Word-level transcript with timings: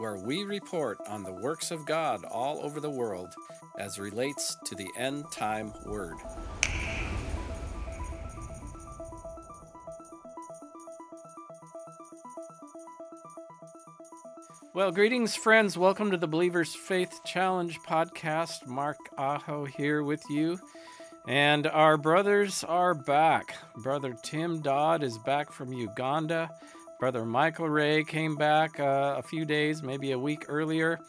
where 0.00 0.16
we 0.16 0.44
report 0.44 0.96
on 1.06 1.22
the 1.22 1.32
works 1.32 1.70
of 1.70 1.84
God 1.84 2.24
all 2.24 2.64
over 2.64 2.80
the 2.80 2.88
world 2.88 3.34
as 3.78 3.98
relates 3.98 4.56
to 4.64 4.74
the 4.74 4.88
end 4.96 5.30
time 5.30 5.74
word. 5.84 6.16
Well, 14.72 14.90
greetings, 14.90 15.36
friends. 15.36 15.76
Welcome 15.76 16.10
to 16.12 16.16
the 16.16 16.26
Believers 16.26 16.74
Faith 16.74 17.20
Challenge 17.26 17.78
podcast. 17.80 18.66
Mark 18.66 18.96
Aho 19.18 19.66
here 19.66 20.02
with 20.02 20.22
you. 20.30 20.58
And 21.28 21.66
our 21.66 21.98
brothers 21.98 22.64
are 22.64 22.94
back. 22.94 23.54
Brother 23.76 24.16
Tim 24.22 24.62
Dodd 24.62 25.02
is 25.02 25.18
back 25.18 25.52
from 25.52 25.74
Uganda. 25.74 26.48
Brother 27.00 27.24
Michael 27.24 27.70
Ray 27.70 28.04
came 28.04 28.36
back 28.36 28.78
uh, 28.78 29.14
a 29.16 29.22
few 29.22 29.46
days, 29.46 29.82
maybe 29.82 30.12
a 30.12 30.18
week 30.18 30.44
earlier, 30.48 31.00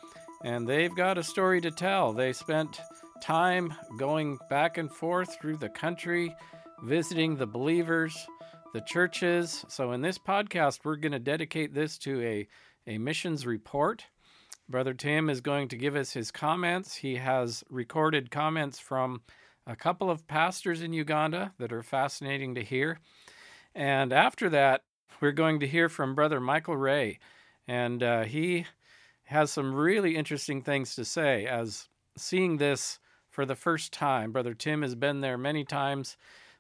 and 0.42 0.66
they've 0.66 0.96
got 0.96 1.18
a 1.18 1.24
story 1.24 1.60
to 1.60 1.70
tell. 1.70 2.14
They 2.14 2.32
spent 2.32 2.80
time 3.22 3.74
going 3.98 4.40
back 4.50 4.78
and 4.78 4.90
forth 4.90 5.38
through 5.42 5.58
the 5.58 5.68
country, 5.68 6.34
visiting 6.82 7.36
the 7.36 7.46
believers, 7.46 8.16
the 8.74 8.80
churches. 8.80 9.66
So, 9.68 9.92
in 9.92 10.02
this 10.02 10.18
podcast, 10.18 10.80
we're 10.86 10.96
going 10.96 11.12
to 11.12 11.20
dedicate 11.20 11.74
this 11.74 11.98
to 12.00 12.22
a, 12.22 12.48
a 12.88 12.98
missions 12.98 13.46
report. 13.46 14.06
Brother 14.70 14.94
Tim 14.94 15.30
is 15.30 15.42
going 15.42 15.68
to 15.68 15.78
give 15.78 15.98
us 15.98 16.14
his 16.14 16.32
comments. 16.32 16.96
He 16.96 17.18
has 17.18 17.66
recorded 17.70 18.32
comments 18.32 18.80
from 18.80 19.24
a 19.68 19.76
couple 19.76 20.10
of 20.10 20.26
pastors 20.26 20.82
in 20.82 20.94
Uganda 20.94 21.52
that 21.60 21.74
are 21.74 21.84
fascinating 21.84 22.56
to 22.56 22.64
hear. 22.64 23.00
And 23.76 24.14
after 24.14 24.50
that, 24.50 24.84
we're 25.20 25.32
going 25.32 25.60
to 25.60 25.68
hear 25.68 25.90
from 25.90 26.16
Brother 26.16 26.40
Michael 26.40 26.78
Ray. 26.78 27.20
And 27.68 28.02
uh, 28.02 28.24
he 28.24 28.66
has 29.24 29.52
some 29.52 29.74
really 29.74 30.16
interesting 30.16 30.62
things 30.62 30.96
to 30.96 31.06
say 31.06 31.46
as 31.46 31.88
seeing 32.18 32.58
this 32.58 33.00
for 33.30 33.46
the 33.46 33.56
first 33.56 33.94
time. 33.94 34.32
Brother 34.32 34.54
Tim 34.54 34.82
has 34.82 34.96
been 34.96 35.22
there 35.22 35.38
many 35.38 35.64
times. 35.64 36.18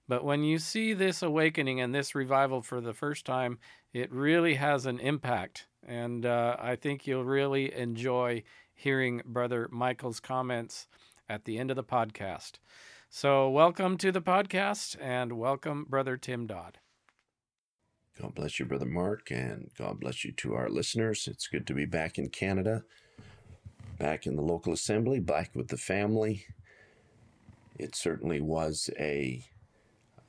But 0.08 0.23
when 0.23 0.43
you 0.43 0.59
see 0.59 0.93
this 0.93 1.21
awakening 1.21 1.80
and 1.80 1.93
this 1.93 2.16
revival 2.16 2.61
for 2.61 2.81
the 2.81 2.93
first 2.93 3.25
time, 3.25 3.59
it 3.93 4.11
really 4.11 4.55
has 4.55 4.86
an 4.86 4.99
impact. 4.99 5.67
And 5.88 6.25
uh, 6.25 6.58
I 6.59 6.75
think 6.75 7.08
you'll 7.08 7.23
really 7.23 7.73
enjoy 7.73 8.43
hearing 8.73 9.21
Brother 9.25 9.69
Michael's 9.71 10.19
comments 10.19 10.88
at 11.30 11.45
the 11.45 11.58
end 11.58 11.69
of 11.69 11.75
the 11.75 11.83
podcast. 11.83 12.53
So, 13.09 13.49
welcome 13.49 13.97
to 13.97 14.11
the 14.11 14.21
podcast 14.21 14.95
and 15.02 15.33
welcome, 15.33 15.86
Brother 15.89 16.17
Tim 16.17 16.47
Dodd. 16.47 16.80
God 18.22 18.36
bless 18.36 18.59
you, 18.59 18.66
Brother 18.66 18.86
Mark, 18.86 19.31
and 19.31 19.72
God 19.80 20.00
bless 20.00 20.23
you 20.23 20.31
to 20.33 20.53
our 20.53 20.69
listeners. 20.69 21.27
It's 21.27 21.47
good 21.47 21.66
to 21.66 21.73
be 21.73 21.86
back 21.86 22.19
in 22.19 22.30
Canada, 22.30 22.83
back 23.97 24.27
in 24.27 24.36
the 24.36 24.44
local 24.44 24.73
assembly, 24.73 25.19
back 25.19 25.50
with 25.55 25.69
the 25.69 25.77
family. 25.77 26.45
It 27.80 27.95
certainly 27.95 28.39
was 28.39 28.92
a 28.99 29.43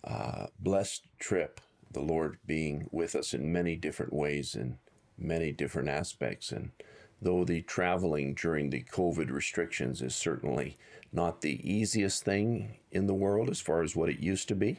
uh, 0.04 0.46
blessed 0.58 1.02
trip, 1.18 1.60
the 1.90 2.00
Lord 2.00 2.38
being 2.46 2.88
with 2.90 3.14
us 3.14 3.34
in 3.34 3.52
many 3.52 3.76
different 3.76 4.14
ways 4.14 4.54
and 4.54 4.78
many 5.18 5.52
different 5.52 5.90
aspects. 5.90 6.50
And 6.50 6.70
though 7.20 7.44
the 7.44 7.60
traveling 7.60 8.32
during 8.32 8.70
the 8.70 8.84
COVID 8.84 9.30
restrictions 9.30 10.00
is 10.00 10.14
certainly 10.14 10.78
not 11.12 11.42
the 11.42 11.60
easiest 11.70 12.24
thing 12.24 12.78
in 12.90 13.06
the 13.06 13.12
world 13.12 13.50
as 13.50 13.60
far 13.60 13.82
as 13.82 13.94
what 13.94 14.08
it 14.08 14.18
used 14.18 14.48
to 14.48 14.54
be. 14.54 14.78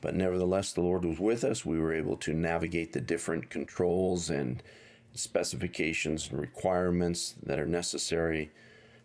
But 0.00 0.14
nevertheless, 0.14 0.72
the 0.72 0.82
Lord 0.82 1.04
was 1.04 1.18
with 1.18 1.44
us. 1.44 1.64
We 1.64 1.78
were 1.78 1.94
able 1.94 2.16
to 2.18 2.32
navigate 2.32 2.92
the 2.92 3.00
different 3.00 3.50
controls 3.50 4.30
and 4.30 4.62
specifications 5.14 6.28
and 6.30 6.40
requirements 6.40 7.34
that 7.42 7.58
are 7.58 7.66
necessary 7.66 8.50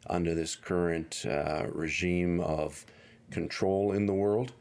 under 0.10 0.34
this 0.34 0.56
current 0.56 1.26
uh, 1.26 1.66
regime 1.72 2.40
of 2.42 2.86
control 3.30 3.92
in 3.92 4.06
the 4.06 4.14
world. 4.14 4.54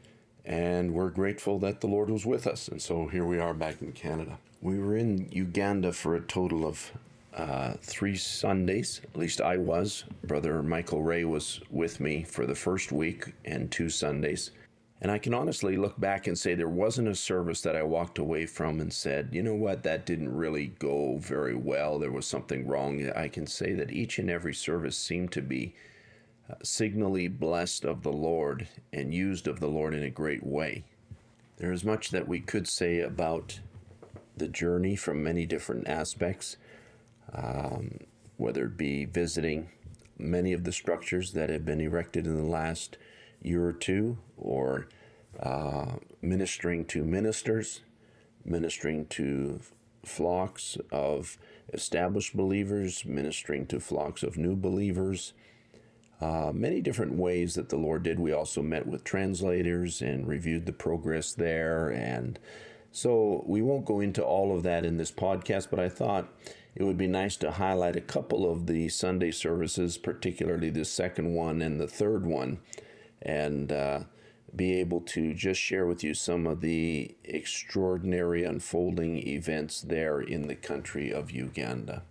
And 0.45 0.93
we're 0.93 1.09
grateful 1.09 1.59
that 1.59 1.81
the 1.81 1.87
Lord 1.87 2.09
was 2.09 2.25
with 2.25 2.47
us. 2.47 2.67
And 2.67 2.81
so 2.81 3.07
here 3.07 3.25
we 3.25 3.39
are 3.39 3.53
back 3.53 3.81
in 3.81 3.91
Canada. 3.91 4.37
We 4.61 4.79
were 4.79 4.95
in 4.95 5.27
Uganda 5.31 5.93
for 5.93 6.15
a 6.15 6.21
total 6.21 6.65
of 6.65 6.91
uh, 7.35 7.73
three 7.81 8.15
Sundays. 8.15 9.01
At 9.03 9.19
least 9.19 9.41
I 9.41 9.57
was. 9.57 10.03
Brother 10.23 10.61
Michael 10.63 11.03
Ray 11.03 11.23
was 11.25 11.61
with 11.69 11.99
me 11.99 12.23
for 12.23 12.45
the 12.45 12.55
first 12.55 12.91
week 12.91 13.33
and 13.45 13.71
two 13.71 13.89
Sundays. 13.89 14.51
And 15.01 15.09
I 15.09 15.17
can 15.17 15.33
honestly 15.33 15.77
look 15.77 15.99
back 15.99 16.27
and 16.27 16.37
say 16.37 16.53
there 16.53 16.67
wasn't 16.67 17.07
a 17.07 17.15
service 17.15 17.61
that 17.61 17.75
I 17.75 17.81
walked 17.81 18.19
away 18.19 18.45
from 18.45 18.79
and 18.79 18.93
said, 18.93 19.29
you 19.31 19.41
know 19.41 19.55
what, 19.55 19.81
that 19.83 20.05
didn't 20.05 20.35
really 20.35 20.67
go 20.67 21.17
very 21.17 21.55
well. 21.55 21.97
There 21.97 22.11
was 22.11 22.27
something 22.27 22.67
wrong. 22.67 23.09
I 23.15 23.27
can 23.27 23.47
say 23.47 23.73
that 23.73 23.91
each 23.91 24.19
and 24.19 24.29
every 24.29 24.53
service 24.53 24.95
seemed 24.95 25.31
to 25.31 25.41
be 25.41 25.73
uh, 26.49 26.55
signally 26.61 27.27
blessed 27.27 27.83
of 27.83 28.03
the 28.03 28.13
Lord 28.13 28.67
and 28.93 29.13
used 29.13 29.47
of 29.47 29.59
the 29.59 29.69
Lord 29.69 29.95
in 29.95 30.03
a 30.03 30.09
great 30.11 30.45
way. 30.45 30.83
There 31.57 31.71
is 31.71 31.83
much 31.83 32.11
that 32.11 32.27
we 32.27 32.39
could 32.39 32.67
say 32.67 32.99
about 32.99 33.59
the 34.37 34.47
journey 34.47 34.95
from 34.95 35.23
many 35.23 35.47
different 35.47 35.87
aspects 35.87 36.57
um, 37.33 37.99
whether 38.37 38.65
it 38.65 38.77
be 38.77 39.05
visiting 39.05 39.69
many 40.17 40.53
of 40.53 40.63
the 40.63 40.71
structures 40.71 41.33
that 41.33 41.49
have 41.49 41.65
been 41.65 41.81
erected 41.81 42.25
in 42.25 42.35
the 42.35 42.49
last 42.49 42.97
year 43.41 43.65
or 43.65 43.73
two, 43.73 44.17
or 44.37 44.87
uh, 45.39 45.93
ministering 46.21 46.85
to 46.85 47.03
ministers, 47.03 47.81
ministering 48.43 49.05
to 49.07 49.59
flocks 50.05 50.77
of 50.91 51.37
established 51.73 52.35
believers, 52.35 53.05
ministering 53.05 53.65
to 53.67 53.79
flocks 53.79 54.23
of 54.23 54.37
new 54.37 54.55
believers. 54.55 55.33
Uh, 56.19 56.51
many 56.53 56.81
different 56.81 57.13
ways 57.13 57.55
that 57.55 57.69
the 57.69 57.77
Lord 57.77 58.03
did. 58.03 58.19
We 58.19 58.31
also 58.31 58.61
met 58.61 58.85
with 58.85 59.03
translators 59.03 60.01
and 60.01 60.27
reviewed 60.27 60.67
the 60.67 60.73
progress 60.73 61.33
there. 61.33 61.89
And 61.89 62.37
so 62.91 63.43
we 63.47 63.61
won't 63.61 63.85
go 63.85 63.99
into 63.99 64.23
all 64.23 64.55
of 64.55 64.61
that 64.63 64.85
in 64.85 64.97
this 64.97 65.11
podcast, 65.11 65.69
but 65.71 65.79
I 65.79 65.89
thought 65.89 66.31
it 66.75 66.83
would 66.83 66.97
be 66.97 67.07
nice 67.07 67.37
to 67.37 67.51
highlight 67.51 67.95
a 67.95 68.01
couple 68.01 68.49
of 68.49 68.67
the 68.67 68.89
Sunday 68.89 69.31
services, 69.31 69.97
particularly 69.97 70.69
the 70.69 70.85
second 70.85 71.33
one 71.33 71.61
and 71.61 71.79
the 71.79 71.87
third 71.87 72.25
one, 72.25 72.59
and 73.21 73.71
uh, 73.71 74.01
be 74.55 74.79
able 74.79 75.01
to 75.01 75.33
just 75.33 75.59
share 75.59 75.85
with 75.85 76.03
you 76.03 76.13
some 76.13 76.45
of 76.45 76.61
the 76.61 77.15
extraordinary 77.23 78.43
unfolding 78.43 79.17
events 79.27 79.81
there 79.81 80.19
in 80.19 80.47
the 80.47 80.55
country 80.55 81.11
of 81.11 81.31
Uganda. 81.31 82.03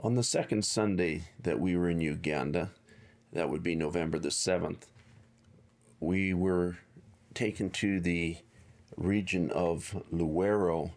On 0.00 0.14
the 0.14 0.22
second 0.22 0.64
Sunday 0.64 1.24
that 1.40 1.60
we 1.60 1.76
were 1.76 1.88
in 1.88 2.00
Uganda, 2.00 2.72
that 3.32 3.48
would 3.48 3.62
be 3.62 3.74
November 3.74 4.18
the 4.18 4.28
7th, 4.28 4.82
we 6.00 6.34
were 6.34 6.78
taken 7.32 7.70
to 7.70 8.00
the 8.00 8.36
region 8.96 9.50
of 9.50 10.02
Luwero 10.12 10.92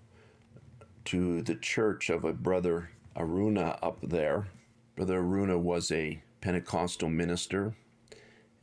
to 1.06 1.42
the 1.42 1.56
church 1.56 2.10
of 2.10 2.25
a 2.25 2.33
brother 2.33 2.90
Aruna 3.16 3.80
up 3.81 3.98
there. 4.04 4.48
Brother 4.95 5.22
Aruna 5.22 5.57
was 5.57 5.92
a 5.92 6.22
Pentecostal 6.42 7.10
minister, 7.10 7.75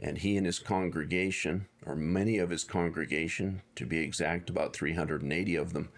and 0.00 0.18
he 0.18 0.36
and 0.36 0.46
his 0.46 0.58
congregation, 0.58 1.66
or 1.86 1.94
many 1.94 2.38
of 2.38 2.50
his 2.50 2.64
congregation, 2.64 3.62
to 3.76 3.86
be 3.86 3.98
exact, 3.98 4.50
about 4.50 4.74
380 4.74 5.56
of 5.56 5.72
them, 5.72 5.88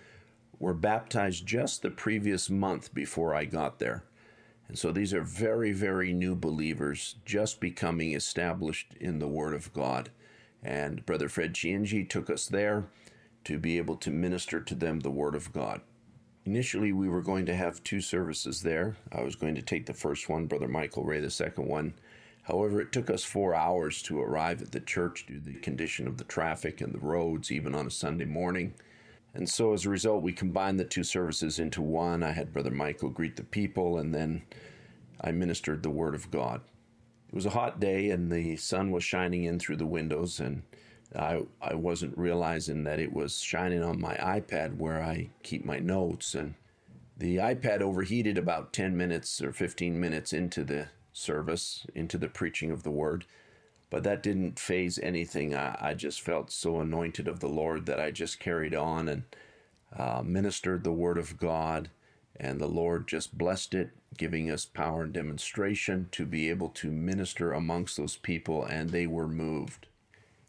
were 0.59 0.75
baptized 0.75 1.47
just 1.47 1.83
the 1.83 1.91
previous 1.91 2.49
month 2.49 2.95
before 2.95 3.35
I 3.35 3.45
got 3.45 3.79
there. 3.79 4.05
And 4.69 4.79
so 4.79 4.91
these 4.91 5.15
are 5.15 5.23
very, 5.23 5.73
very 5.73 6.13
new 6.13 6.35
believers 6.35 7.17
just 7.25 7.61
becoming 7.61 8.13
established 8.13 8.95
in 9.01 9.19
the 9.19 9.29
Word 9.29 9.55
of 9.55 9.73
God. 9.73 10.11
And 10.63 11.07
Brother 11.07 11.29
Fred 11.29 11.55
Chienji 11.55 12.09
took 12.09 12.29
us 12.29 12.47
there 12.47 12.87
to 13.45 13.59
be 13.59 13.79
able 13.79 13.97
to 13.97 14.11
minister 14.11 14.61
to 14.61 14.75
them 14.75 15.01
the 15.01 15.11
Word 15.11 15.35
of 15.37 15.53
God. 15.53 15.83
Initially, 16.45 16.93
we 16.93 17.09
were 17.09 17.23
going 17.23 17.47
to 17.47 17.55
have 17.55 17.83
two 17.83 18.01
services 18.01 18.63
there. 18.63 18.97
I 19.13 19.23
was 19.23 19.37
going 19.37 19.55
to 19.57 19.63
take 19.63 19.87
the 19.87 19.95
first 19.95 20.29
one, 20.29 20.47
Brother 20.47 20.69
Michael 20.69 21.05
Ray, 21.05 21.21
the 21.21 21.31
second 21.31 21.67
one. 21.67 21.95
However, 22.47 22.81
it 22.81 22.93
took 22.93 23.11
us 23.11 23.25
four 23.25 23.55
hours 23.55 24.01
to 24.03 24.21
arrive 24.21 24.63
at 24.63 24.71
the 24.71 24.81
church 24.81 25.27
due 25.27 25.41
to 25.41 25.45
the 25.45 25.55
condition 25.55 26.07
of 26.07 26.17
the 26.17 26.25
traffic 26.25 26.81
and 26.81 26.93
the 26.93 26.99
roads, 26.99 27.51
even 27.51 27.75
on 27.75 27.89
a 27.89 27.91
Sunday 27.91 28.25
morning. 28.25 28.75
And 29.35 29.49
so, 29.49 29.73
as 29.73 29.85
a 29.85 29.91
result, 29.91 30.23
we 30.23 30.33
combined 30.33 30.79
the 30.79 30.85
two 30.85 31.03
services 31.03 31.59
into 31.59 31.83
one. 31.83 32.23
I 32.23 32.31
had 32.31 32.53
Brother 32.53 32.71
Michael 32.71 33.11
greet 33.11 33.37
the 33.37 33.43
people, 33.43 33.99
and 33.99 34.15
then 34.15 34.43
I 35.21 35.33
ministered 35.33 35.83
the 35.83 35.91
Word 35.91 36.15
of 36.15 36.31
God. 36.31 36.61
It 37.29 37.35
was 37.35 37.47
a 37.47 37.51
hot 37.51 37.81
day 37.81 38.11
and 38.11 38.31
the 38.31 38.57
sun 38.57 38.93
was 38.93 39.03
shining 39.03 39.45
in 39.45 39.59
through 39.59 39.77
the 39.77 39.87
windows, 39.87 40.39
and 40.39 40.63
I, 41.15 41.43
I 41.61 41.75
wasn't 41.75 42.17
realizing 42.17 42.85
that 42.85 43.01
it 43.01 43.13
was 43.13 43.41
shining 43.41 43.83
on 43.83 44.01
my 44.01 44.15
iPad 44.15 44.77
where 44.77 45.03
I 45.03 45.31
keep 45.43 45.65
my 45.65 45.81
notes. 45.81 46.35
And 46.35 46.55
the 47.17 47.39
iPad 47.39 47.81
overheated 47.81 48.39
about 48.39 48.73
10 48.73 48.97
minutes 48.97 49.43
or 49.43 49.53
15 49.53 49.99
minutes 49.99 50.33
into 50.33 50.63
the 50.63 50.89
service, 51.17 51.87
into 51.95 52.19
the 52.19 52.29
preaching 52.29 52.71
of 52.71 52.83
the 52.83 52.91
Word. 52.91 53.25
But 53.89 54.03
that 54.05 54.23
didn't 54.23 54.59
phase 54.59 54.99
anything. 54.99 55.55
I, 55.55 55.77
I 55.81 55.95
just 55.95 56.21
felt 56.21 56.51
so 56.51 56.81
anointed 56.81 57.29
of 57.29 57.41
the 57.41 57.49
Lord 57.49 57.87
that 57.87 58.01
I 58.01 58.11
just 58.11 58.41
carried 58.41 58.75
on 58.75 59.09
and 59.09 59.23
uh, 59.97 60.23
ministered 60.25 60.85
the 60.85 60.93
Word 60.93 61.19
of 61.19 61.39
God. 61.39 61.91
And 62.39 62.61
the 62.61 62.69
Lord 62.69 63.09
just 63.09 63.39
blessed 63.39 63.75
it, 63.75 63.91
giving 64.19 64.51
us 64.51 64.67
power 64.67 65.05
and 65.05 65.13
demonstration 65.13 66.09
to 66.13 66.27
be 66.27 66.51
able 66.51 66.69
to 66.71 66.91
minister 66.91 67.53
amongst 67.53 67.97
those 67.97 68.17
people, 68.17 68.65
and 68.65 68.91
they 68.91 69.07
were 69.07 69.29
moved. 69.29 69.87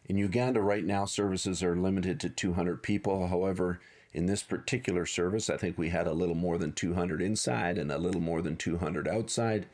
In 0.06 0.18
Uganda, 0.18 0.62
right 0.62 0.84
now, 0.84 1.06
services 1.06 1.64
are 1.64 1.76
limited 1.76 2.20
to 2.22 2.30
200 2.30 2.84
people. 2.84 3.28
However, 3.28 3.80
in 4.14 4.26
this 4.26 4.44
particular 4.44 5.06
service, 5.06 5.50
I 5.50 5.58
think 5.58 5.78
we 5.78 5.90
had 5.90 6.08
a 6.08 6.14
little 6.14 6.36
more 6.36 6.58
than 6.58 6.74
200 6.74 7.22
inside 7.22 7.78
and 7.78 7.92
a 7.92 7.98
little 7.98 8.22
more 8.22 8.42
than 8.42 8.58
200 8.58 9.08
outside. 9.08 9.68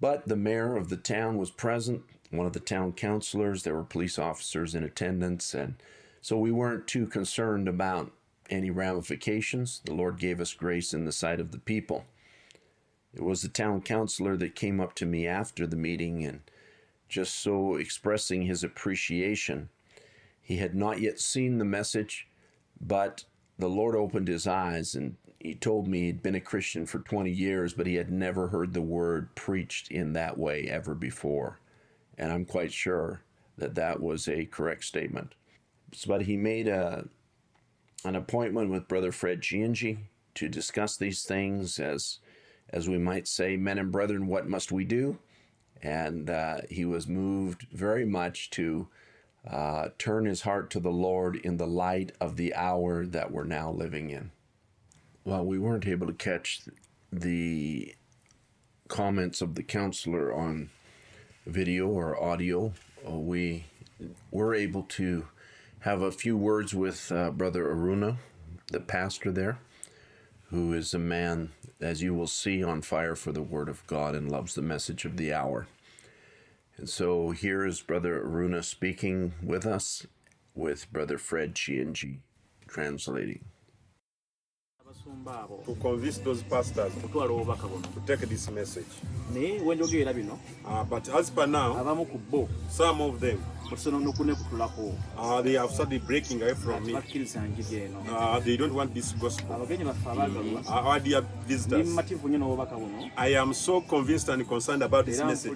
But 0.00 0.28
the 0.28 0.36
mayor 0.36 0.76
of 0.76 0.88
the 0.88 0.96
town 0.96 1.36
was 1.36 1.50
present, 1.50 2.02
one 2.30 2.46
of 2.46 2.52
the 2.52 2.60
town 2.60 2.92
councilors, 2.92 3.62
there 3.62 3.74
were 3.74 3.84
police 3.84 4.18
officers 4.18 4.74
in 4.74 4.84
attendance, 4.84 5.54
and 5.54 5.74
so 6.20 6.38
we 6.38 6.52
weren't 6.52 6.86
too 6.86 7.06
concerned 7.06 7.68
about 7.68 8.12
any 8.50 8.70
ramifications. 8.70 9.80
The 9.84 9.94
Lord 9.94 10.18
gave 10.18 10.40
us 10.40 10.52
grace 10.52 10.92
in 10.92 11.04
the 11.04 11.12
sight 11.12 11.40
of 11.40 11.52
the 11.52 11.58
people. 11.58 12.04
It 13.14 13.22
was 13.22 13.42
the 13.42 13.48
town 13.48 13.80
councilor 13.80 14.36
that 14.36 14.54
came 14.54 14.80
up 14.80 14.94
to 14.96 15.06
me 15.06 15.26
after 15.26 15.66
the 15.66 15.76
meeting 15.76 16.24
and 16.24 16.40
just 17.08 17.34
so 17.34 17.76
expressing 17.76 18.42
his 18.42 18.62
appreciation. 18.62 19.70
He 20.40 20.58
had 20.58 20.74
not 20.74 21.00
yet 21.00 21.18
seen 21.18 21.58
the 21.58 21.64
message, 21.64 22.28
but 22.80 23.24
the 23.58 23.68
Lord 23.68 23.96
opened 23.96 24.28
his 24.28 24.46
eyes 24.46 24.94
and 24.94 25.16
he 25.40 25.54
told 25.54 25.86
me 25.86 26.06
he'd 26.06 26.22
been 26.22 26.34
a 26.34 26.40
Christian 26.40 26.84
for 26.84 26.98
20 26.98 27.30
years, 27.30 27.72
but 27.72 27.86
he 27.86 27.94
had 27.94 28.10
never 28.10 28.48
heard 28.48 28.72
the 28.72 28.82
word 28.82 29.34
preached 29.34 29.90
in 29.90 30.12
that 30.14 30.36
way 30.36 30.68
ever 30.68 30.94
before. 30.94 31.60
And 32.16 32.32
I'm 32.32 32.44
quite 32.44 32.72
sure 32.72 33.22
that 33.56 33.76
that 33.76 34.00
was 34.00 34.26
a 34.26 34.46
correct 34.46 34.84
statement. 34.84 35.34
But 36.06 36.22
he 36.22 36.36
made 36.36 36.66
a, 36.66 37.06
an 38.04 38.16
appointment 38.16 38.70
with 38.70 38.88
Brother 38.88 39.12
Fred 39.12 39.40
Giangi 39.40 39.98
to 40.34 40.48
discuss 40.48 40.96
these 40.96 41.22
things 41.22 41.78
as, 41.78 42.18
as 42.70 42.88
we 42.88 42.98
might 42.98 43.28
say, 43.28 43.56
men 43.56 43.78
and 43.78 43.92
brethren, 43.92 44.26
what 44.26 44.48
must 44.48 44.72
we 44.72 44.84
do? 44.84 45.18
And 45.82 46.28
uh, 46.28 46.62
he 46.68 46.84
was 46.84 47.06
moved 47.06 47.66
very 47.72 48.04
much 48.04 48.50
to 48.50 48.88
uh, 49.48 49.90
turn 49.98 50.24
his 50.24 50.42
heart 50.42 50.68
to 50.70 50.80
the 50.80 50.90
Lord 50.90 51.36
in 51.36 51.56
the 51.56 51.66
light 51.66 52.10
of 52.20 52.36
the 52.36 52.54
hour 52.56 53.06
that 53.06 53.30
we're 53.30 53.44
now 53.44 53.70
living 53.70 54.10
in. 54.10 54.32
Well, 55.24 55.44
we 55.44 55.58
weren't 55.58 55.86
able 55.86 56.06
to 56.06 56.12
catch 56.12 56.62
the 57.12 57.94
comments 58.88 59.42
of 59.42 59.54
the 59.54 59.62
counselor 59.62 60.32
on 60.32 60.70
video 61.46 61.88
or 61.88 62.22
audio. 62.22 62.72
Uh, 63.06 63.18
we 63.18 63.66
were 64.30 64.54
able 64.54 64.82
to 64.84 65.28
have 65.80 66.02
a 66.02 66.12
few 66.12 66.36
words 66.36 66.74
with 66.74 67.12
uh, 67.12 67.30
Brother 67.30 67.66
Aruna, 67.66 68.16
the 68.72 68.80
pastor 68.80 69.30
there, 69.30 69.58
who 70.50 70.72
is 70.72 70.94
a 70.94 70.98
man, 70.98 71.50
as 71.80 72.02
you 72.02 72.14
will 72.14 72.26
see, 72.26 72.62
on 72.62 72.80
fire 72.80 73.14
for 73.14 73.32
the 73.32 73.42
Word 73.42 73.68
of 73.68 73.86
God 73.86 74.14
and 74.14 74.30
loves 74.30 74.54
the 74.54 74.62
message 74.62 75.04
of 75.04 75.16
the 75.16 75.32
hour. 75.32 75.66
And 76.76 76.88
so 76.88 77.30
here 77.30 77.66
is 77.66 77.80
Brother 77.80 78.22
Aruna 78.24 78.64
speaking 78.64 79.34
with 79.42 79.66
us, 79.66 80.06
with 80.54 80.90
Brother 80.92 81.18
Fred 81.18 81.54
Chianji 81.54 82.18
translating. 82.66 83.44
Abasumba 85.08 85.42
abo 85.42 85.62
to 85.64 85.74
convince 85.74 86.18
those 86.18 86.42
pastors 86.42 86.92
okutwala 86.96 87.32
obubaka 87.32 87.66
buno. 87.66 87.82
to 87.94 88.00
take 88.06 88.26
this 88.28 88.50
message. 88.50 88.86
naye 89.32 89.60
wenjogerera 89.60 90.12
bino. 90.12 90.38
Uh, 90.66 90.84
but 90.84 91.08
as 91.08 91.30
per 91.30 91.46
now, 91.46 91.74
abamu 91.76 92.06
ku 92.06 92.18
bo. 92.30 92.48
some 92.70 93.00
of 93.00 93.20
them 93.20 93.38
uh, 95.18 95.42
they 95.42 95.52
have 95.58 95.70
started 95.74 96.02
breaking 96.06 96.42
away 96.42 96.54
from 96.54 96.84
me. 96.86 96.92
Uh, 98.10 98.40
they 98.44 98.56
don't 98.56 98.72
want 98.74 98.94
this 98.94 99.12
gospel. 99.20 99.56
ndi 101.00 101.22
visitors, 101.48 101.88
I 103.16 103.36
am 103.36 103.54
so 103.54 103.80
convinced 103.80 104.28
and 104.28 104.44
concerned 104.48 104.82
about 104.82 105.06
this 105.06 105.18
message. 105.24 105.52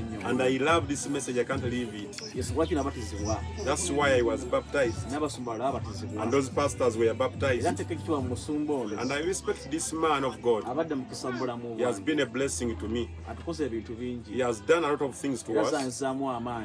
nnyo 0.00 0.28
And 0.30 0.40
I 0.42 0.58
love 0.58 0.86
this 0.88 1.06
message. 1.08 1.38
I 1.38 1.44
can't 1.44 1.64
leave 1.64 1.94
it. 1.94 2.34
That's 3.64 3.90
why 3.90 4.18
I 4.18 4.22
was 4.22 4.44
baptized. 4.44 5.12
And 6.22 6.32
those 6.32 6.50
pastors 6.50 6.96
were 6.96 7.14
baptized. 7.14 7.66
And 9.00 9.12
I 9.12 9.18
respect 9.22 9.70
this 9.70 9.92
man 9.92 10.24
of 10.24 10.40
God. 10.42 10.64
He 11.76 11.82
has 11.84 12.00
been 12.00 12.20
a 12.20 12.26
blessing 12.26 12.76
to 12.76 12.88
me. 12.88 13.08
He 14.32 14.40
has 14.40 14.60
done 14.60 14.84
a 14.84 14.90
lot 14.90 15.02
of 15.02 15.14
things 15.14 15.42
to 15.42 15.60
us 15.60 15.72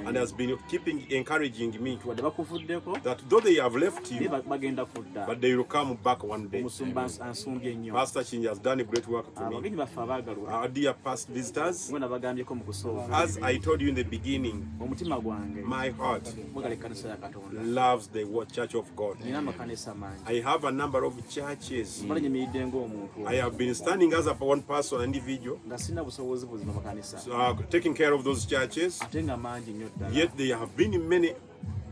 and 0.07 0.24
has 0.25 0.33
been 0.33 0.57
keeping 0.67 1.05
encouraging 1.09 1.71
me 1.79 1.99
wadde 2.05 2.21
bakuvuddeko? 2.21 3.03
that 3.03 3.19
though 3.29 3.39
they 3.39 3.55
have 3.55 3.75
left 3.75 4.11
you, 4.11 4.29
bagenda 4.29 4.85
kudda. 4.85 5.27
but 5.27 5.39
they 5.39 5.55
will 5.55 5.63
come 5.63 5.95
back 6.03 6.23
one 6.23 6.47
day. 6.47 6.61
omusumba 6.61 7.03
ans- 7.03 7.19
ansumbye 7.21 7.91
Pastor 7.91 8.23
has 8.49 8.59
done 8.59 8.79
a 8.79 8.83
great 8.83 9.07
work 9.07 9.33
to 9.35 9.41
me. 9.41 9.55
abagenyi 9.55 9.77
baffe 9.77 9.97
abaagalwa. 10.01 10.51
Our 10.51 10.67
dear 10.67 10.93
past 10.93 11.29
visitors, 11.29 11.89
nga 11.91 11.99
nabagambyeko 11.99 12.55
mu 12.55 12.63
kusooka. 12.63 13.13
as 13.23 13.37
I 13.41 13.57
told 13.57 13.81
you 13.81 13.89
in 13.89 13.95
the 13.95 14.03
beginning, 14.03 14.65
omutima 14.79 15.19
gwange. 15.19 15.61
my 15.63 15.89
heart 15.89 16.27
mwagala 16.53 16.73
ekkanisa 16.73 17.09
ya 17.09 17.17
katonda. 17.17 17.61
loves 17.63 18.07
the 18.09 18.25
Church 18.51 18.75
of 18.75 18.95
God. 18.95 19.17
nina 19.25 19.39
amakanisa 19.39 19.95
mangi. 19.95 20.21
I 20.25 20.41
have 20.41 20.63
a 20.67 20.71
number 20.71 21.03
of 21.05 21.13
churches. 21.29 22.01
mbala 22.03 22.19
nyimiridde 22.19 22.67
ng'omuntu 22.67 23.27
I 23.27 23.35
have 23.35 23.57
been 23.57 23.75
standing 23.75 24.13
as 24.13 24.27
a 24.27 24.33
one 24.33 24.61
person, 24.61 25.01
individual, 25.01 25.59
nga 25.67 25.77
sina 25.77 26.03
busobozi 26.03 26.45
buzima 26.45 26.73
makanisa 26.73 27.17
uh, 27.31 27.53
taking 27.69 27.93
care 27.93 28.13
of 28.13 28.23
those 28.23 28.45
churches. 28.45 29.01
ate 29.01 29.23
nga 29.23 29.37
mangi 29.37 29.71
nnyo 29.71 29.89
ddala 29.97 30.14
Yet 30.15 30.37
there 30.37 30.55
have 30.55 30.77
been 30.77 30.93
in 30.93 31.09
many, 31.09 31.33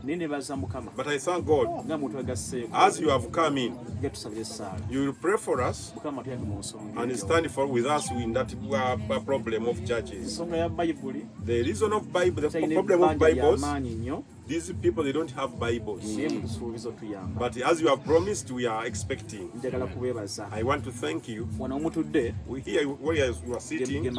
naye 0.04 0.16
ne 0.16 0.26
baza 0.26 0.56
mukama 0.56 0.90
but 0.96 1.06
I 1.06 1.18
thank 1.18 1.46
God. 1.46 1.84
nga 1.84 1.98
muntu 1.98 2.18
agasseeko 2.18 2.68
As 2.74 3.00
you 3.00 3.10
have 3.10 3.30
come 3.30 3.58
in, 3.58 3.74
tujja 3.76 4.10
tusabira 4.10 4.40
essaala 4.40 4.80
you 4.90 5.00
will 5.00 5.12
pray 5.12 5.36
for 5.36 5.60
us 5.60 5.92
mukama 5.94 6.22
tuyange 6.22 6.44
mu 6.44 6.58
nsonga 6.58 7.02
and 7.02 7.16
stand 7.16 7.50
for 7.50 7.66
with 7.66 7.86
us 7.86 8.10
in 8.10 8.32
that 8.32 8.54
uh, 8.54 9.20
problem 9.24 9.68
of 9.68 9.84
churches. 9.84 10.22
ensonga 10.24 10.56
ya 10.56 10.68
bayibuli 10.68 11.26
The 11.46 11.62
reason 11.62 11.92
of 11.92 12.02
Bible, 12.12 12.48
the 12.48 12.74
problem 12.74 13.02
of 13.02 13.18
Bibles, 13.18 13.62
nnyo 13.62 14.24
these 14.46 14.72
people 14.72 15.04
they 15.04 15.12
don't 15.12 15.30
have 15.30 15.58
Bibles. 15.58 16.04
But 17.38 17.56
as 17.56 17.80
you 17.80 17.88
have 17.88 18.04
promised, 18.04 18.50
we 18.50 18.66
are 18.66 18.84
expecting. 18.86 19.50
I 20.52 20.62
want 20.62 20.84
to 20.84 20.90
thank 20.92 21.28
you. 21.28 21.48
wano 21.58 21.76
omutudde 21.76 22.34
We 22.46 22.60
here 22.60 22.84
where 22.86 23.16
you 23.16 23.54
are 23.54 23.60
sitting. 23.60 24.14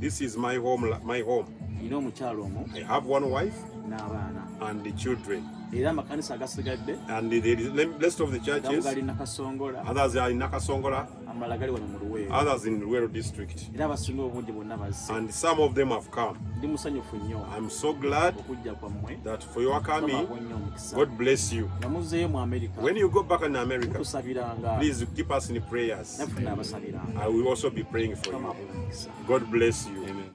This 0.00 0.20
is 0.22 0.36
my 0.36 0.56
home. 0.56 0.96
My 1.04 1.20
home. 1.20 1.46
Nina 1.82 1.96
omukyalo 1.96 2.42
omwo 2.44 2.64
I 2.76 2.82
have 2.84 3.06
one 3.06 3.26
wife 3.30 3.56
n'abaana 3.88 4.42
and 4.60 4.84
the 4.84 4.92
children. 4.92 5.42
era 5.72 5.90
amakanisa 5.90 6.34
agasigadde 6.34 6.96
And 7.08 7.30
the, 7.30 7.40
the 7.40 7.86
rest 8.00 8.20
of 8.20 8.30
the 8.32 8.38
churches, 8.38 8.84
gali 8.84 9.02
nakasongola 9.02 9.84
others 9.88 10.16
are 10.16 10.30
in 10.30 10.38
Nakasongola, 10.38 11.06
amalala 11.30 11.58
gali 11.58 11.72
wano 11.72 11.86
mu 11.86 11.98
luweero 11.98 12.32
others 12.32 12.66
in 12.66 12.80
Ruero 12.80 13.08
district. 13.08 13.68
era 13.74 13.84
abasinga 13.84 14.22
obungi 14.22 14.52
bonna 14.52 14.76
bazze 14.76 15.12
And 15.12 15.30
some 15.34 15.60
of 15.60 15.74
them 15.74 15.88
have 15.90 16.10
come. 16.10 16.38
ndi 16.58 16.66
musanyufu 16.66 17.16
nnyo 17.16 17.46
I'm 17.56 17.70
so 17.70 17.92
glad 17.92 18.34
okujja 18.38 18.74
kwammwe 18.74 19.16
that 19.24 19.44
for 19.44 19.62
your 19.62 19.80
coming, 19.82 20.16
Mukama 20.16 20.40
nnyo 20.40 20.56
omukisa 20.56 20.96
God 20.96 21.10
bless 21.18 21.52
you. 21.52 21.70
nga 21.78 21.88
mu 22.28 22.38
amerika 22.38 22.80
When 22.82 22.96
you 22.96 23.08
go 23.10 23.22
back 23.22 23.42
in 23.42 23.56
America, 23.56 23.98
tusabiranga 23.98 24.78
please 24.78 25.06
keep 25.16 25.30
us 25.30 25.50
in 25.50 25.60
prayers. 25.60 26.18
naffe 26.18 26.74
I 27.20 27.28
will 27.28 27.48
also 27.48 27.70
be 27.70 27.84
praying 27.84 28.16
for 28.16 28.32
you. 28.32 28.54
God 29.26 29.50
bless 29.50 29.86
you. 29.86 30.27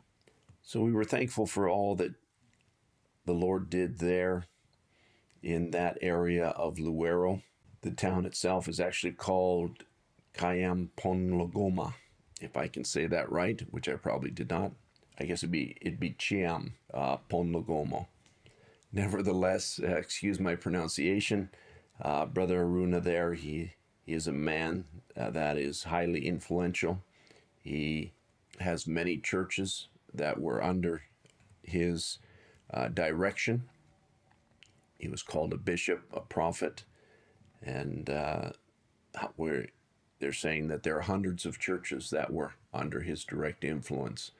So 0.64 0.80
we 0.80 0.94
were 0.94 1.04
thankful 1.04 1.46
for 1.46 1.70
all 1.70 1.96
that 1.96 2.14
the 3.26 3.34
Lord 3.34 3.70
did 3.70 4.00
there 4.00 4.46
in 5.42 5.72
that 5.72 5.98
area 6.02 6.48
of 6.48 6.78
Luwero. 6.78 7.44
The 7.82 7.92
town 7.92 8.26
itself 8.26 8.70
is 8.70 8.80
actually 8.80 9.12
called 9.12 9.84
Kayamponlogoma, 10.34 11.94
if 12.40 12.56
I 12.56 12.68
can 12.68 12.86
say 12.86 13.08
that 13.08 13.30
right, 13.30 13.62
which 13.72 13.90
I 13.90 13.96
probably 13.96 14.32
did 14.32 14.50
not. 14.50 14.72
I 15.20 15.26
guess 15.26 15.40
it'd 15.40 15.52
be 15.52 15.78
it'd 15.82 16.00
be 16.00 16.12
Chiam 16.12 16.72
uh, 16.94 17.18
Ponlogomo. 17.30 18.08
Nevertheless, 18.92 19.80
uh, 19.84 19.96
excuse 19.96 20.40
my 20.40 20.56
pronunciation, 20.56 21.50
uh, 22.02 22.26
Brother 22.26 22.64
Aruna 22.64 23.04
there, 23.04 23.34
he, 23.34 23.74
he 24.06 24.14
is 24.14 24.28
a 24.28 24.32
man 24.32 24.86
uh, 25.18 25.30
that 25.32 25.58
is 25.58 25.84
highly 25.84 26.26
influential. 26.26 27.02
He 27.62 28.14
has 28.60 28.88
many 28.88 29.18
churches 29.18 29.88
that 30.14 30.40
were 30.40 30.64
under 30.64 31.04
his 31.62 32.20
uh, 32.74 32.88
direction. 32.88 33.64
He 34.98 35.08
was 35.10 35.24
called 35.24 35.54
a 35.54 35.58
bishop, 35.58 36.04
a 36.14 36.22
prophet, 36.22 36.84
and 37.62 38.10
uh, 38.10 38.52
we're 39.38 39.68
they're 40.20 40.32
saying 40.32 40.70
that 40.70 40.84
there 40.84 40.98
are 40.98 41.02
hundreds 41.02 41.46
of 41.46 41.60
churches 41.60 42.10
that 42.12 42.32
were 42.32 42.54
under 42.74 43.02
his 43.02 43.26
direct 43.26 43.66
influence. 43.66 44.32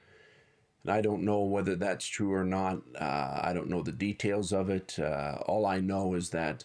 And 0.82 0.92
I 0.92 1.02
don't 1.02 1.24
know 1.24 1.42
whether 1.42 1.76
that's 1.76 2.06
true 2.06 2.32
or 2.32 2.44
not. 2.44 2.78
Uh, 2.98 3.40
I 3.42 3.52
don't 3.52 3.68
know 3.68 3.82
the 3.82 3.92
details 3.92 4.52
of 4.52 4.70
it. 4.70 4.98
Uh, 4.98 5.38
all 5.46 5.66
I 5.66 5.80
know 5.80 6.14
is 6.14 6.30
that 6.30 6.64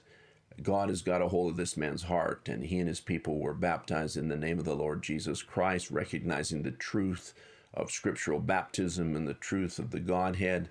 God 0.62 0.90
has 0.90 1.02
got 1.02 1.22
a 1.22 1.28
hold 1.28 1.52
of 1.52 1.58
this 1.58 1.78
man's 1.78 2.04
heart, 2.04 2.48
and 2.48 2.66
he 2.66 2.80
and 2.80 2.88
his 2.88 3.00
people 3.00 3.40
were 3.40 3.54
baptized 3.54 4.18
in 4.18 4.30
the 4.30 4.38
name 4.38 4.60
of 4.60 4.66
the 4.66 4.76
Lord 4.76 5.02
Jesus 5.02 5.42
Christ, 5.42 5.92
recognizing 5.92 6.64
the 6.64 6.72
truth 6.72 7.34
of 7.74 7.92
scriptural 7.92 8.40
baptism 8.40 9.16
and 9.16 9.28
the 9.28 9.34
truth 9.34 9.80
of 9.80 9.92
the 9.92 10.00
Godhead. 10.00 10.70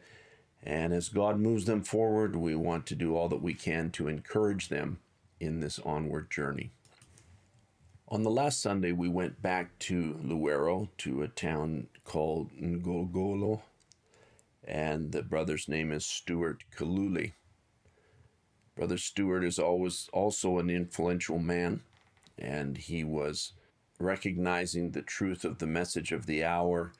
And 0.62 0.92
as 0.92 1.08
God 1.08 1.38
moves 1.38 1.64
them 1.64 1.82
forward, 1.82 2.36
we 2.36 2.54
want 2.54 2.86
to 2.86 2.94
do 2.94 3.16
all 3.16 3.28
that 3.28 3.42
we 3.42 3.54
can 3.54 3.90
to 3.92 4.08
encourage 4.08 4.68
them 4.68 4.98
in 5.40 5.60
this 5.60 5.78
onward 5.80 6.30
journey. 6.30 6.70
On 8.08 8.22
the 8.22 8.30
last 8.30 8.62
Sunday, 8.62 8.92
we 8.92 9.08
went 9.08 9.42
back 9.42 9.78
to 9.80 10.18
Luwero, 10.24 10.88
to 10.98 11.22
a 11.22 11.28
town 11.28 11.88
called 12.04 12.50
Ngogolo, 12.52 13.60
and 14.64 15.12
the 15.12 15.22
brother's 15.22 15.68
name 15.68 15.92
is 15.92 16.06
Stuart 16.06 16.64
Kalule. 16.74 17.32
Brother 18.74 18.96
Stuart 18.96 19.44
is 19.44 19.58
always 19.58 20.08
also 20.12 20.58
an 20.58 20.70
influential 20.70 21.38
man, 21.38 21.82
and 22.38 22.78
he 22.78 23.04
was 23.04 23.52
recognizing 23.98 24.90
the 24.90 25.02
truth 25.02 25.44
of 25.44 25.58
the 25.58 25.66
message 25.66 26.12
of 26.12 26.26
the 26.26 26.44
hour 26.44 26.92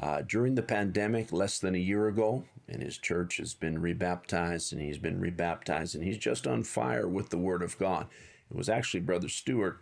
uh, 0.00 0.22
during 0.22 0.54
the 0.54 0.62
pandemic, 0.62 1.32
less 1.32 1.58
than 1.58 1.74
a 1.74 1.78
year 1.78 2.06
ago, 2.06 2.44
and 2.68 2.82
his 2.82 2.98
church 2.98 3.38
has 3.38 3.54
been 3.54 3.80
rebaptized, 3.80 4.72
and 4.72 4.80
he's 4.80 4.98
been 4.98 5.20
rebaptized, 5.20 5.94
and 5.94 6.04
he's 6.04 6.18
just 6.18 6.46
on 6.46 6.62
fire 6.62 7.08
with 7.08 7.30
the 7.30 7.38
Word 7.38 7.62
of 7.62 7.78
God. 7.78 8.06
It 8.50 8.56
was 8.56 8.68
actually 8.68 9.00
Brother 9.00 9.28
Stewart 9.28 9.78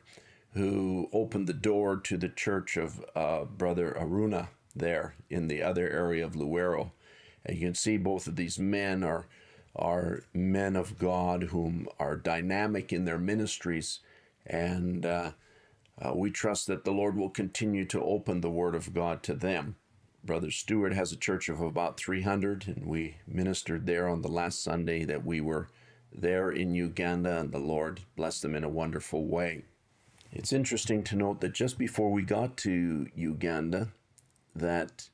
who 0.54 1.08
opened 1.12 1.46
the 1.46 1.52
door 1.52 1.98
to 1.98 2.16
the 2.16 2.30
church 2.30 2.78
of 2.78 3.04
uh, 3.14 3.44
Brother 3.44 3.94
Aruna 4.00 4.48
there 4.74 5.14
in 5.28 5.48
the 5.48 5.62
other 5.62 5.88
area 5.90 6.24
of 6.24 6.32
Luwero. 6.32 6.92
And 7.44 7.58
you 7.58 7.66
can 7.66 7.74
see 7.74 7.98
both 7.98 8.26
of 8.26 8.36
these 8.36 8.58
men 8.58 9.04
are 9.04 9.26
are 9.74 10.22
men 10.32 10.74
of 10.74 10.98
God 10.98 11.42
whom 11.44 11.86
are 12.00 12.16
dynamic 12.16 12.94
in 12.94 13.04
their 13.04 13.18
ministries, 13.18 14.00
and 14.46 15.04
uh, 15.04 15.32
uh, 16.00 16.12
we 16.14 16.30
trust 16.30 16.66
that 16.66 16.84
the 16.84 16.92
Lord 16.92 17.16
will 17.16 17.30
continue 17.30 17.84
to 17.86 18.02
open 18.02 18.40
the 18.40 18.50
Word 18.50 18.74
of 18.74 18.92
God 18.92 19.22
to 19.24 19.34
them. 19.34 19.76
Brother 20.24 20.50
Stewart 20.50 20.92
has 20.92 21.12
a 21.12 21.16
church 21.16 21.48
of 21.48 21.60
about 21.60 21.98
300, 21.98 22.66
and 22.66 22.86
we 22.86 23.16
ministered 23.26 23.86
there 23.86 24.08
on 24.08 24.22
the 24.22 24.28
last 24.28 24.62
Sunday 24.62 25.04
that 25.04 25.24
we 25.24 25.40
were 25.40 25.68
there 26.12 26.50
in 26.50 26.74
Uganda, 26.74 27.38
and 27.38 27.52
the 27.52 27.58
Lord 27.58 28.00
blessed 28.16 28.42
them 28.42 28.54
in 28.54 28.64
a 28.64 28.68
wonderful 28.68 29.24
way. 29.24 29.64
It's 30.32 30.52
interesting 30.52 31.02
to 31.04 31.16
note 31.16 31.40
that 31.40 31.54
just 31.54 31.78
before 31.78 32.10
we 32.10 32.22
got 32.22 32.56
to 32.58 33.06
Uganda, 33.14 33.88
that 34.54 35.08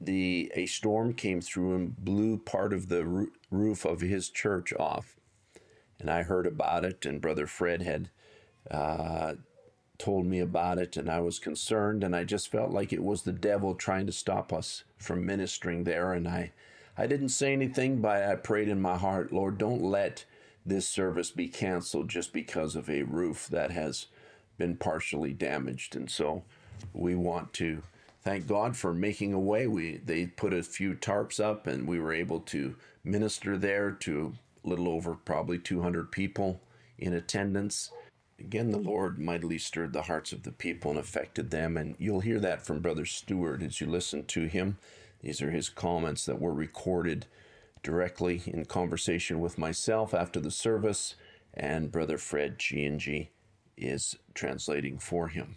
the 0.00 0.52
a 0.54 0.66
storm 0.66 1.14
came 1.14 1.40
through 1.40 1.74
and 1.74 1.96
blew 1.96 2.38
part 2.38 2.72
of 2.72 2.88
the 2.88 3.04
roo- 3.04 3.32
roof 3.50 3.84
of 3.84 4.00
his 4.00 4.28
church 4.28 4.72
off, 4.78 5.16
and 5.98 6.10
I 6.10 6.22
heard 6.22 6.46
about 6.46 6.84
it. 6.84 7.06
And 7.06 7.20
Brother 7.20 7.46
Fred 7.46 7.82
had 7.82 8.10
uh, 8.70 9.34
told 10.00 10.26
me 10.26 10.40
about 10.40 10.78
it, 10.78 10.96
and 10.96 11.08
I 11.08 11.20
was 11.20 11.38
concerned, 11.38 12.02
and 12.02 12.16
I 12.16 12.24
just 12.24 12.50
felt 12.50 12.72
like 12.72 12.92
it 12.92 13.04
was 13.04 13.22
the 13.22 13.32
devil 13.32 13.74
trying 13.74 14.06
to 14.06 14.12
stop 14.12 14.52
us 14.52 14.82
from 14.98 15.24
ministering 15.24 15.84
there. 15.84 16.12
And 16.12 16.26
I, 16.26 16.50
I 16.98 17.06
didn't 17.06 17.28
say 17.28 17.52
anything, 17.52 18.00
but 18.00 18.22
I 18.22 18.34
prayed 18.34 18.68
in 18.68 18.82
my 18.82 18.96
heart, 18.96 19.32
Lord, 19.32 19.58
don't 19.58 19.82
let 19.82 20.24
this 20.64 20.88
service 20.88 21.30
be 21.30 21.48
canceled 21.48 22.08
just 22.08 22.32
because 22.32 22.74
of 22.74 22.90
a 22.90 23.02
roof 23.02 23.46
that 23.48 23.70
has 23.70 24.06
been 24.58 24.76
partially 24.76 25.32
damaged. 25.32 25.94
And 25.94 26.10
so 26.10 26.42
we 26.92 27.14
want 27.14 27.52
to 27.54 27.82
thank 28.22 28.46
God 28.46 28.76
for 28.76 28.92
making 28.92 29.32
a 29.32 29.40
way. 29.40 29.66
We 29.66 29.98
they 29.98 30.26
put 30.26 30.52
a 30.52 30.62
few 30.62 30.94
tarps 30.94 31.40
up 31.40 31.66
and 31.66 31.86
we 31.86 31.98
were 31.98 32.12
able 32.12 32.40
to 32.40 32.76
minister 33.04 33.56
there 33.56 33.90
to 33.90 34.34
a 34.64 34.68
little 34.68 34.88
over 34.88 35.14
probably 35.14 35.58
200 35.58 36.12
people 36.12 36.60
in 36.98 37.14
attendance. 37.14 37.90
Again, 38.40 38.70
the 38.70 38.78
Lord 38.78 39.18
mightily 39.18 39.58
stirred 39.58 39.92
the 39.92 40.02
hearts 40.02 40.32
of 40.32 40.42
the 40.42 40.50
people 40.50 40.90
and 40.90 40.98
affected 40.98 41.50
them. 41.50 41.76
And 41.76 41.94
you'll 41.98 42.20
hear 42.20 42.40
that 42.40 42.64
from 42.64 42.80
Brother 42.80 43.04
Stewart 43.04 43.62
as 43.62 43.80
you 43.80 43.86
listen 43.86 44.24
to 44.26 44.46
him. 44.46 44.78
These 45.20 45.42
are 45.42 45.50
his 45.50 45.68
comments 45.68 46.24
that 46.24 46.40
were 46.40 46.54
recorded 46.54 47.26
directly 47.82 48.42
in 48.46 48.64
conversation 48.64 49.40
with 49.40 49.58
myself 49.58 50.14
after 50.14 50.40
the 50.40 50.50
service, 50.50 51.14
and 51.54 51.92
Brother 51.92 52.18
Fred 52.18 52.58
G&G 52.58 53.30
is 53.76 54.16
translating 54.34 54.98
for 54.98 55.28
him. 55.28 55.56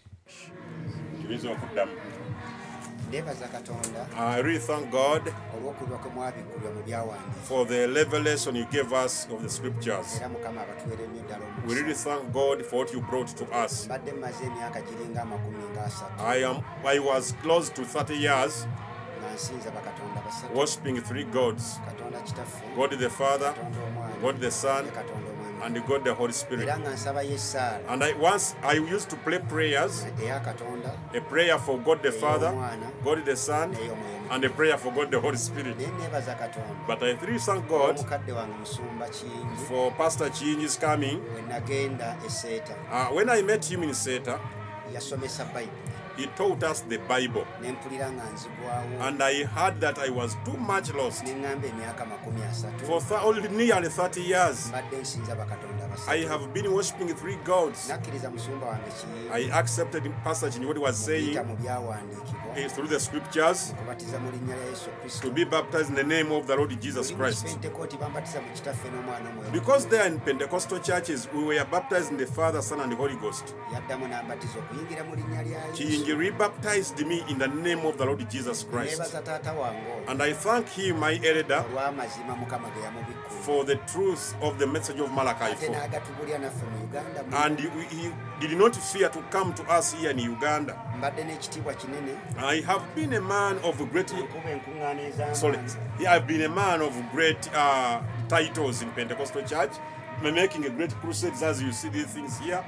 Katonda 3.22 4.06
I 4.18 4.40
really 4.42 4.58
thank 4.58 4.90
God 4.90 5.22
olw'okulwa 5.56 5.98
kwe 5.98 6.10
mwabikkulwa 6.10 6.70
mu 6.72 6.82
byawandiika 6.82 7.40
for 7.48 7.66
the 7.68 7.86
revelation 7.86 8.56
you 8.56 8.64
gave 8.66 8.92
us 9.04 9.28
of 9.34 9.42
the 9.42 9.48
scriptures. 9.48 10.16
era 10.16 10.28
mukama 10.28 10.60
abatuweera 10.60 11.02
ddala 11.26 11.44
We 11.68 11.74
really 11.74 11.94
thank 11.94 12.32
God 12.32 12.62
for 12.64 12.78
what 12.78 12.92
you 12.94 13.00
brought 13.00 13.34
to 13.36 13.44
us. 13.64 13.84
mbadde 13.86 14.12
mmaze 14.12 14.44
emyaka 14.44 14.80
giringa 14.80 15.22
amakumi 15.22 15.58
ng'asatu 15.74 16.22
I 16.26 16.44
am 16.44 16.56
I 16.84 16.98
was 16.98 17.34
close 17.42 17.72
to 17.72 17.82
30 17.82 18.12
years 18.22 18.66
nga 19.20 19.34
nsinza 19.34 19.70
bakatonda 19.70 20.20
basatu 20.26 20.58
worshiping 20.58 21.00
three 21.02 21.24
gods. 21.24 21.80
God 22.76 22.90
the 22.98 23.10
Father, 23.10 23.54
God 24.22 24.40
the 24.40 24.50
Son, 24.50 24.84
ne 24.84 24.90
katonda 24.90 25.14
omwami 25.16 25.23
and 25.64 25.86
God 25.86 26.04
the 26.04 26.12
Holy 26.14 26.32
Spirit. 26.32 26.68
era 26.68 26.78
nga 26.78 26.90
nsabayo 26.90 27.34
essaala 27.34 27.88
And 27.88 28.04
I 28.04 28.12
once 28.12 28.54
I 28.62 28.74
used 28.94 29.10
to 29.10 29.16
play 29.16 29.38
prayers, 29.38 30.04
a 31.14 31.20
prayer 31.20 31.58
for 31.58 31.78
God 31.78 32.02
the 32.02 32.12
Father, 32.12 32.52
God 33.04 33.24
the 33.24 33.36
Son, 33.36 33.76
and 34.30 34.44
a 34.44 34.50
prayer 34.50 34.78
for 34.78 34.92
God 34.92 35.10
the 35.10 35.20
Holy 35.20 35.36
Spirit. 35.38 35.76
naye 35.78 35.88
neebaza 36.00 36.34
katonda. 36.34 36.86
But 36.86 37.02
I 37.02 37.12
really 37.26 37.38
thank 37.38 37.68
God 37.68 37.96
omukadde 37.96 38.32
wange 38.32 38.54
musumba 38.60 39.06
kiyingi 39.08 39.56
for 39.68 39.92
Pastor 39.92 40.30
Chinji's 40.30 40.76
coming. 40.78 41.18
bwe 41.20 41.42
nagenda 41.48 42.16
eseeta 42.26 42.74
Uh, 42.92 43.14
when 43.14 43.28
I 43.30 43.42
met 43.42 43.64
him 43.64 43.82
in 43.82 43.90
Seeta, 43.94 44.38
he 46.16 46.26
taught 46.26 46.62
us 46.70 46.84
the 46.88 46.98
Bible. 46.98 47.44
ne 47.62 47.72
mpulira 47.72 48.10
nga 48.12 48.22
nzigwawo 48.34 49.02
And 49.08 49.22
I 49.22 49.44
heard 49.44 49.80
that 49.80 49.98
I 49.98 50.10
was 50.10 50.36
too 50.44 50.56
much 50.56 50.94
lost. 50.94 51.22
ne 51.24 51.30
ŋŋamba 51.34 51.68
emyaka 51.68 52.04
makumi 52.04 52.42
asatu 52.50 52.84
For 52.86 53.00
th- 53.00 53.50
nearly 53.50 53.88
30 53.88 54.20
years, 54.20 54.66
mbadde 54.68 54.96
nsinza 54.96 55.34
bakatonda 55.34 55.84
I 56.08 56.24
have 56.26 56.46
been 56.52 56.66
worshiping 56.72 57.14
three 57.14 57.36
gods. 57.44 57.88
nakkiriza 57.88 58.30
musumba 58.30 58.66
wange 58.66 58.90
I 59.32 59.50
accepted 59.52 60.02
Pastor 60.24 60.50
Chinji 60.50 60.66
what 60.66 60.76
he 60.76 60.82
was 60.82 60.96
saying 61.04 61.36
kuyita 62.54 62.60
mu 62.60 62.60
byawandiikibwa 62.60 62.60
eh, 62.60 62.70
through 62.74 62.88
the 62.88 63.00
scriptures 63.00 63.74
kubatiza 63.78 64.18
mu 64.18 64.30
linnya 64.30 64.56
lya 64.56 64.66
yesu 64.70 64.90
kristo 65.02 65.28
to 65.28 65.34
be 65.34 65.44
baptized 65.44 65.88
in 65.90 65.94
the 65.96 66.02
name 66.16 66.32
of 66.34 66.46
the 66.46 66.56
Lord 66.56 66.80
Jesus 66.80 67.10
Christ. 67.12 67.44
pentekooti 67.46 67.96
bambatiza 67.96 68.40
mu 68.40 68.48
kitaffe 68.54 68.88
n'omwana 68.88 69.30
omwoyo 69.30 69.50
Because 69.52 69.86
there 69.88 70.06
in 70.06 70.20
Pentecostal 70.20 70.78
churches, 70.80 71.28
we 71.32 71.44
were 71.44 71.64
baptized 71.64 72.10
in 72.10 72.16
the 72.16 72.26
Father, 72.26 72.60
Son, 72.62 72.80
and 72.80 72.92
the 72.92 72.96
Holy 72.96 73.16
Ghost. 73.16 73.54
yaddamu 73.72 74.08
n'ambatiza 74.08 74.58
okuyingira 74.58 75.04
mu 75.04 75.14
linnya 75.14 75.42
lya 75.42 75.58
yesu 75.66 75.76
Chinji 75.82 76.12
rebaptized 76.14 77.06
me 77.06 77.24
in 77.28 77.38
the 77.38 77.48
name 77.48 77.86
of 77.88 77.96
the 77.96 78.04
Lord 78.04 78.28
Jesus 78.30 78.64
Christ. 78.70 78.92
neebaza 78.98 79.22
taata 79.22 79.52
wange 79.52 80.08
And 80.08 80.22
I 80.22 80.32
thank 80.32 80.68
him, 80.68 81.00
my 81.00 81.14
elder, 81.24 81.64
olw'amazima 81.70 82.36
mukama 82.36 82.68
ge 82.70 82.80
yamubikkulu 82.84 83.42
for 83.44 83.64
the 83.66 83.76
truth 83.76 84.34
of 84.42 84.58
the 84.58 84.66
message 84.66 85.00
of 85.00 85.10
Malachi 85.10 85.44
ate 85.52 85.66
4. 85.66 85.70
n'agatubulya 85.70 86.38
naffe 86.38 86.64
mu 86.66 86.84
uganda 86.84 87.44
And 87.44 87.58
he, 87.60 87.68
he 87.96 88.10
did 88.40 88.50
you 88.50 88.58
not 88.58 88.76
fear 88.76 89.08
to 89.08 89.22
come 89.30 89.52
to 89.54 89.62
us 89.78 89.94
here 89.94 90.10
in 90.10 90.18
Uganda. 90.18 90.76
mbadde 90.98 91.24
n'ekitiibwa 91.24 91.74
kinene 91.74 92.16
I 92.38 92.60
have 92.60 92.84
been 92.94 93.12
a 93.14 93.20
man 93.20 93.58
of 93.64 93.76
great, 93.92 94.12
sorry, 95.32 95.58
I've 96.08 96.26
been 96.26 96.42
a 96.42 96.48
man 96.48 96.82
of 96.82 96.92
great 97.12 97.48
uh, 97.54 98.00
titles 98.28 98.82
in 98.82 98.90
Pentecostal 98.90 99.42
church, 99.42 99.72
making 100.22 100.64
a 100.66 100.70
great 100.70 100.94
crusades 101.00 101.42
as 101.42 101.62
you 101.62 101.72
see 101.72 101.88
these 101.90 102.06
things 102.06 102.38
here. 102.38 102.64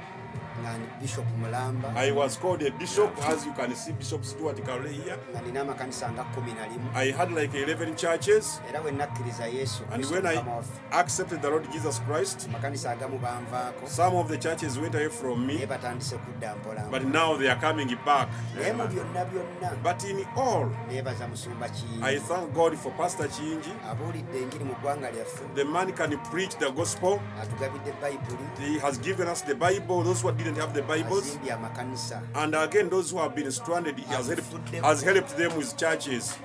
Bishop 0.99 1.25
mulamba. 1.39 1.93
I 1.95 2.11
was 2.11 2.37
called 2.37 2.61
a 2.63 2.71
bishop, 2.71 3.11
as 3.27 3.45
you 3.45 3.53
can 3.53 3.75
see, 3.75 3.91
Bishop 3.93 4.23
Stuart 4.25 4.63
Kale 4.65 4.87
here. 4.89 5.17
nga 5.31 5.41
nina 5.41 5.61
amakanisa 5.61 6.11
nga 6.11 6.23
kumi 6.35 6.53
na 6.53 6.65
limu. 6.67 6.89
I 6.95 7.11
had 7.11 7.31
like 7.31 7.53
11 7.53 7.95
churches, 7.95 8.59
era 8.69 8.81
bwe 8.81 8.91
nakkiriza 8.91 9.45
yesu 9.47 9.83
and 9.91 10.03
Kristo 10.03 10.11
when 10.15 10.25
I 10.25 10.35
mukama 10.35 10.55
waffe. 10.55 10.79
accepted 10.91 11.41
the 11.41 11.49
Lord 11.49 11.71
Jesus 11.71 11.99
Christ, 11.99 12.47
amakanisa 12.49 12.91
agamu 12.91 13.19
banvaako 13.19 13.87
some 13.87 14.15
of 14.15 14.27
the 14.27 14.37
churches 14.37 14.77
went 14.79 14.95
away 14.95 15.09
from 15.09 15.47
naye 15.47 15.59
me, 15.59 15.65
batandise 15.65 16.17
kudda 16.17 16.55
mpola 16.55 16.89
but 16.91 17.03
now 17.05 17.37
they 17.37 17.47
are 17.49 17.59
coming 17.59 17.87
back. 18.05 18.29
naye 18.55 18.73
mu 18.73 18.83
byonna 18.83 19.25
byonna. 19.25 19.83
But 19.83 20.03
in 20.05 20.25
all, 20.35 20.69
neebaza 20.89 21.27
musumba 21.27 21.65
I 21.65 21.69
kiyingi 21.69 22.19
thank 22.27 22.53
God 22.53 22.77
for 22.77 22.91
Pastor 22.93 23.27
Chinji. 23.27 23.71
abuulidde 23.89 24.41
engiri 24.41 24.65
mu 24.65 24.73
ggwanga 24.81 25.11
lyaffe. 25.11 25.41
The 25.55 25.65
man 25.65 25.91
can 25.93 26.17
preach 26.31 26.55
the 26.57 26.71
gospel. 26.71 27.19
atugabidde 27.41 27.93
bayibuli 28.01 28.37
He 28.59 28.79
has 28.79 28.97
given 28.97 29.27
us 29.27 29.41
the 29.41 29.55
Bible. 29.55 30.03
Those 30.03 30.21
who 30.21 30.31
didn't 30.31 30.46
didn't 30.47 30.61
have 30.61 30.73
the 30.73 30.81
Bibles. 30.81 31.37
And 32.35 32.55
again, 32.55 32.89
those 32.89 33.11
who 33.11 33.17
have 33.17 33.35
been 33.35 33.51
stranded, 33.51 33.97
he 33.99 34.05
has 34.05 34.27
helped, 34.27 34.69
has 34.69 35.01
helped 35.03 35.37
them 35.37 35.57
with 35.57 35.75
churches. 35.77 36.37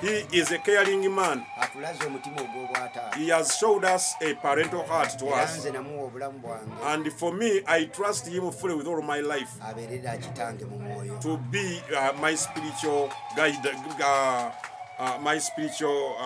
He 0.00 0.38
is 0.38 0.50
a 0.50 0.58
caring 0.58 1.14
man. 1.14 1.44
atulaze 1.60 2.04
omutima 2.06 2.40
ogw'obwataavu 2.40 3.16
He 3.16 3.28
has 3.28 3.56
showed 3.56 3.84
us 3.84 4.14
a 4.20 4.34
parental 4.34 4.82
heart 4.84 5.18
to 5.18 5.26
us. 5.26 5.58
nze 5.58 5.70
namuwa 5.70 6.04
obulamu 6.04 6.38
bwange 6.38 6.72
And 6.86 7.12
for 7.12 7.32
me, 7.32 7.62
I 7.66 7.84
trust 7.84 8.26
him 8.26 8.50
fully 8.52 8.74
with 8.74 8.86
all 8.86 9.02
my 9.02 9.20
life 9.20 9.50
abeerera 9.60 10.16
kitange 10.16 10.64
mu 10.64 10.78
mwoyo 10.78 11.18
to 11.18 11.36
be 11.36 11.82
uh, 11.96 12.20
my 12.20 12.36
spiritual 12.36 13.10
guide, 13.36 13.68
uh, 14.00 14.50
uh, 14.98 15.18
my 15.22 15.40
spiritual. 15.40 16.16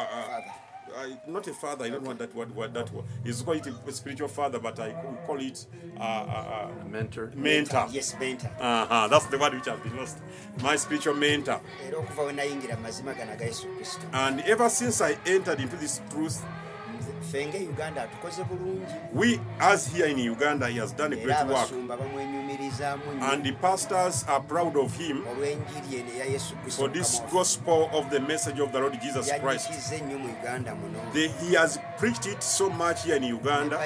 Uh, 0.91 0.99
uh, 1.01 1.03
Father. 1.03 1.13
uh, 1.27 1.31
not 1.33 1.47
a 1.47 1.53
father, 1.53 1.85
I 1.85 1.91
don't 1.91 2.03
want 2.05 2.19
that 2.19 2.35
word. 2.35 2.55
What 2.55 2.75
that 2.75 2.93
word. 2.93 3.05
He's 3.25 3.43
call 3.43 3.55
it 3.55 3.67
a 3.67 3.93
spiritual 3.93 4.29
father, 4.29 4.59
but 4.59 4.79
I 4.81 4.93
call 5.27 5.41
it 5.41 5.67
uh, 5.99 6.03
uh, 6.03 6.69
Mentor. 6.91 7.31
uh, 7.33 7.39
mentor. 7.39 7.87
yes 7.93 8.15
benta 8.15 8.51
Uh-huh, 8.61 9.09
that's 9.09 9.27
the 9.27 9.39
word 9.39 9.55
which 9.55 9.67
has 9.67 9.81
been 9.81 9.97
lost. 9.97 10.19
My 10.63 10.77
spiritual 10.77 11.15
mentor. 11.15 11.61
era 11.87 11.97
okuva 11.99 12.27
we 12.27 12.33
nayingira 12.33 12.77
mu 12.77 12.83
mazima 12.89 13.15
gana 13.17 13.37
ga 13.37 13.45
yesu 13.45 13.67
kristo 13.77 14.07
And 14.13 14.41
ever 14.41 14.69
since 14.71 15.01
I 15.01 15.17
entered 15.27 15.61
into 15.61 15.77
this 15.77 16.01
truth, 16.11 16.43
atukoze 18.03 18.45
bulungi 18.45 18.87
we, 19.15 19.41
as 19.61 19.87
here 19.87 20.07
in 20.07 20.19
Uganda, 20.19 20.69
he 20.69 20.79
has 20.79 20.93
done 20.93 21.13
a 21.13 21.17
great 21.17 21.29
work. 21.29 21.41
abasumba 21.41 21.97
bamwenyumirizaamu 21.97 23.03
nnyo 23.13 23.33
And 23.33 23.45
the 23.45 23.53
pastors 23.53 24.25
are 24.29 24.41
proud 24.41 24.77
of 24.77 24.97
him 24.99 25.25
olw'enjiri 25.27 26.01
eno 26.01 26.13
eya 26.17 26.25
yesu 26.25 26.57
kristo 26.57 26.83
for 26.83 26.93
this 26.93 27.23
gospel 27.33 27.89
of 27.93 28.11
the 28.11 28.21
message 28.21 28.61
of 28.63 28.73
the 28.73 28.79
Lord 28.81 29.01
Jesus 29.01 29.33
Christ. 29.41 29.71
yanyikiza 29.71 29.97
ennyo 29.97 30.19
mu 30.19 30.29
uganda 30.41 30.75
muno 30.75 30.99
The, 31.13 31.29
he 31.29 31.57
has 31.57 31.79
preached 31.99 32.27
it 32.27 32.43
so 32.43 32.71
much 32.71 33.05
here 33.05 33.17
in 33.17 33.25
Uganda. 33.25 33.81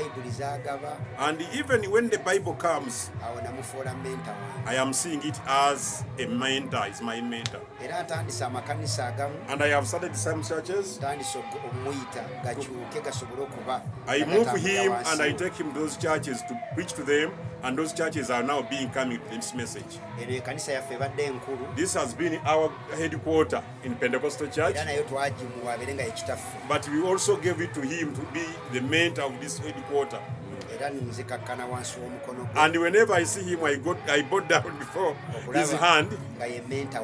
And 1.19 1.41
even 1.55 1.91
when 1.91 2.09
the 2.11 2.19
Bible 2.19 2.55
comes, 2.55 3.11
awo 3.25 3.41
namufuula 3.43 3.95
menta 3.95 4.31
wange 4.33 4.71
I 4.71 4.75
am 4.77 4.93
seeing 4.93 5.23
it 5.23 5.41
as 5.47 6.05
a 6.19 6.27
mentor. 6.27 6.87
It's 6.89 7.01
my 7.03 7.21
mentor. 7.21 7.61
era 7.85 8.03
ntandise 8.03 8.45
amakanisa 8.45 9.07
agamu 9.07 9.35
And 9.49 9.63
I 9.63 9.69
have 9.69 9.87
started 9.87 10.17
some 10.17 10.43
churches. 10.43 10.99
Ntandise 13.33 13.43
oku- 13.43 13.43
omuyita 13.43 13.43
gakyuke 13.43 13.43
gasobole 13.43 13.43
okuba 13.43 13.83
I 14.07 14.25
move 14.25 14.57
him 14.61 14.93
and 14.93 15.23
I 15.23 15.33
take 15.33 15.55
him 15.63 15.73
to 15.73 15.81
those 15.81 15.97
churches 15.97 16.43
to 16.49 16.55
preach 16.75 16.93
to 16.95 17.03
them. 17.03 17.31
And 17.65 17.79
those 17.79 17.93
churches 17.93 18.29
are 18.31 18.43
now 18.43 18.63
being 18.63 18.91
coming 18.91 19.19
to 19.21 19.37
this 19.37 19.55
message. 19.55 20.01
eno 20.23 20.33
ekanisa 20.37 20.73
yaffe 20.73 20.95
ebadde 20.95 21.23
enkulu 21.25 21.75
This 21.77 21.95
has 21.95 22.15
been 22.15 22.41
our 22.45 22.71
headquarter 22.99 23.63
in 23.85 23.95
Pentecostal 23.95 24.49
Church. 24.49 24.75
era 24.77 24.85
nayo 24.85 25.03
twagimuwa 25.03 25.75
abeere 25.75 25.95
nga 25.95 26.03
yekitaffe 26.03 26.59
But 26.69 26.89
we 26.89 27.03
also 27.11 27.37
gave 27.37 27.65
it 27.65 27.73
to 27.75 27.81
him 27.81 28.13
to 28.15 28.21
be 28.33 28.45
the 28.73 28.81
mentor 28.81 29.25
of 29.25 29.41
this 29.41 29.59
headquarter. 29.61 30.21
era 30.75 30.91
nzikakkana 30.91 31.67
wansi 31.67 32.01
w'omukono 32.01 32.45
gwe 32.45 32.63
And 32.63 32.77
whenever 32.77 33.15
I 33.21 33.25
see 33.27 33.43
him, 33.43 33.65
I 33.65 33.77
got 33.77 33.97
I 34.11 34.23
bow 34.23 34.41
down 34.41 34.79
before 34.79 35.15
his 35.55 35.73
hand 35.73 36.09
nga 36.39 36.47
ye 36.47 36.61
menta 36.69 37.01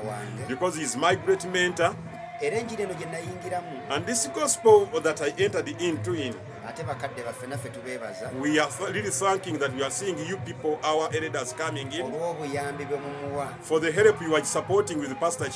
because 0.48 0.76
he's 0.80 0.96
my 0.96 1.14
great 1.14 1.44
mentor. 1.44 1.94
Era 2.40 2.56
enjiri 2.56 2.82
eno 2.82 2.94
gye 2.94 3.06
nayingiramu. 3.06 3.80
And 3.90 4.06
this 4.06 4.28
gospel 4.34 4.86
that 5.02 5.20
I 5.20 5.32
entered 5.38 5.68
into 5.80 6.14
in, 6.14 6.34
ate 6.68 6.82
bakadde 6.82 7.22
baffe 7.22 7.46
naffe 7.46 7.68
tubeebaza. 7.68 8.30
We 8.40 8.58
are 8.58 8.70
really 8.92 9.10
thanking 9.10 9.58
that 9.58 9.74
we 9.74 9.82
are 9.82 9.90
seeing 9.90 10.18
you 10.18 10.36
people, 10.38 10.78
our 10.82 11.08
elders, 11.14 11.52
coming 11.52 11.92
in. 11.92 12.02
Olw'obuyambi 12.02 12.84
bwe 12.84 12.98
mumuwa. 12.98 13.54
For 13.62 13.80
the 13.80 13.92
help 13.92 14.20
you 14.22 14.34
are 14.34 14.44
supporting 14.44 14.98
with 14.98 15.14
Pastor 15.20 15.46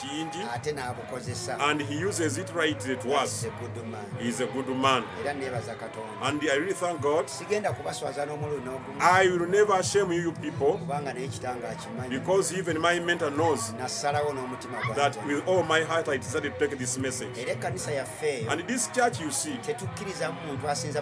ate 0.55 0.73
n'abukozesa. 0.73 1.59
And 1.61 1.81
he 1.81 1.99
uses 1.99 2.39
it 2.39 2.51
rightly 2.55 2.97
to 2.97 3.15
us. 3.15 3.43
He's 3.43 3.45
a 3.45 3.51
good 3.51 3.87
man. 3.87 4.05
He's 4.19 4.41
a 4.41 4.47
good 4.47 4.69
man, 4.69 5.05
era 5.25 5.35
neebaza 5.35 5.75
katonda. 5.75 6.23
And 6.23 6.43
I 6.43 6.57
really 6.57 6.75
thank 6.75 7.01
God. 7.01 7.27
sigenda 7.27 7.73
kubaswaza 7.73 8.27
n'omulundi 8.27 8.65
n'ogumu. 8.65 9.01
I 9.01 9.29
will 9.29 9.47
never 9.49 9.83
shame 9.83 10.13
you 10.13 10.33
people. 10.33 10.79
Kubanga 10.79 11.13
naye 11.13 11.29
kitanga 11.29 11.69
akimanyi. 11.69 12.11
Because 12.11 12.53
even 12.55 12.81
my 12.81 13.01
mentor 13.01 13.31
knows 13.31 13.73
n'omutima 13.73 14.95
that 14.95 15.27
with 15.27 15.47
all 15.47 15.63
my 15.63 15.81
heart 15.81 16.09
I 16.09 16.17
decided 16.17 16.59
to 16.59 16.59
take 16.69 16.79
this 16.79 16.99
message. 16.99 17.39
era 17.39 17.53
ekkanisa 17.53 17.93
yaffe 17.93 18.47
And 18.49 18.67
this 18.67 18.89
church 18.93 19.21
you 19.21 19.31
see, 19.31 19.57
tetukkiriza 19.67 20.33
muntu 20.33 20.69
asinza 20.69 21.02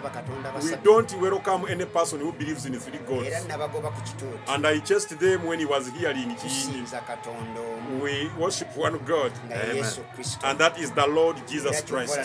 we 0.63 0.75
don't 0.83 1.21
welcome 1.21 1.65
any 1.69 1.85
person 1.85 2.19
who 2.19 2.31
believes 2.31 2.65
in 2.65 2.79
three 2.79 2.99
gods. 3.07 3.45
nabagoba 3.47 3.91
ku 3.91 4.01
kituuti 4.01 4.53
And 4.53 4.65
I 4.67 4.79
chased 4.79 5.19
them 5.19 5.45
when 5.45 5.59
he 5.59 5.65
was 5.65 5.89
hearing 5.89 6.35
Chiyinji. 6.35 6.41
tusinza 6.41 7.01
katonda 7.01 7.61
We 8.01 8.29
worship 8.39 8.75
one 8.77 8.97
God, 9.05 9.31
nga 9.47 9.73
ye 9.73 9.81
yesu 9.81 10.01
kristo. 10.15 10.43
And 10.43 10.59
that 10.59 10.79
is 10.79 10.91
the 10.91 11.07
Lord 11.07 11.35
Jesus 11.47 11.81
Christ. 11.81 12.17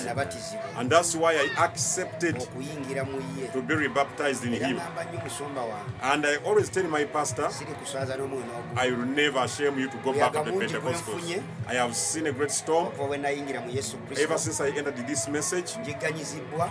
And 0.77 0.91
that's 0.91 1.15
why 1.17 1.33
I 1.35 1.65
accepted 1.65 2.37
okuyingira 2.37 3.05
mu 3.05 3.21
ye. 3.37 3.49
to 3.53 3.63
be 3.63 3.75
rebaptized 3.75 4.45
in 4.45 4.53
Him. 4.53 4.77
ngamba 4.77 5.05
nnyo 5.05 5.21
musumba 5.25 5.61
wange. 5.61 5.91
And 6.03 6.27
I 6.27 6.37
always 6.37 6.71
tell 6.71 6.85
my 6.85 7.05
pastor, 7.05 7.51
siri 7.51 7.73
kuswaza 7.73 8.17
n'omwoyo 8.17 8.45
n'ogumu 8.45 8.79
I 8.79 8.91
will 8.91 9.07
never 9.07 9.49
shame 9.49 9.79
you 9.81 9.89
to 9.89 9.97
go 9.99 10.13
back 10.13 10.33
to 10.33 10.43
the 10.45 10.53
Pentecostals. 10.53 11.43
I 11.69 11.75
have 11.75 11.95
seen 11.97 12.27
a 12.27 12.33
great 12.33 12.51
storm. 12.51 12.87
Okuva 12.87 13.07
bwe 13.07 13.19
nayingira 13.19 13.61
mu 13.61 13.71
yesu 13.71 13.97
ever 14.19 14.39
since 14.39 14.61
I 14.61 14.69
entered 14.69 15.07
this 15.07 15.29
message. 15.29 15.77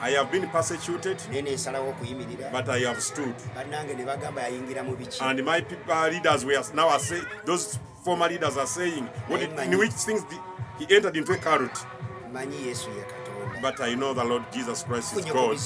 I 0.01 0.11
have 0.11 0.31
been 0.31 0.47
persecuted, 0.49 0.84
okuyimirira 0.91 2.51
but 2.51 2.69
I 2.69 2.79
have 2.79 3.01
stood. 3.01 3.35
bannange 3.55 3.95
ne 3.95 4.05
bagamba 4.05 4.41
yayingira 4.41 4.83
mu 4.83 4.95
biki. 4.95 5.21
And 5.21 5.43
my 5.45 5.61
people, 5.61 5.93
uh, 5.93 6.09
leaders 6.09 6.45
were 6.45 6.63
now 6.73 6.89
are 6.89 6.99
saying, 6.99 7.25
those 7.45 7.79
former 8.03 8.29
leaders 8.29 8.57
are 8.57 8.67
saying, 8.67 9.05
what 9.27 9.39
did, 9.39 9.51
in 9.59 9.77
which 9.77 9.91
things 9.91 10.23
did, 10.23 10.39
he 10.79 10.95
entered 10.95 11.15
into 11.15 11.33
a 11.33 11.37
cult. 11.37 11.85
manyi 12.31 12.67
yesu 12.67 12.89
ye 12.89 13.03
katonda. 13.03 13.61
But 13.61 13.81
I 13.81 13.95
know 13.95 14.13
the 14.13 14.23
Lord 14.23 14.43
Jesus 14.51 14.83
Christ 14.83 15.17
is 15.17 15.25
God. 15.25 15.57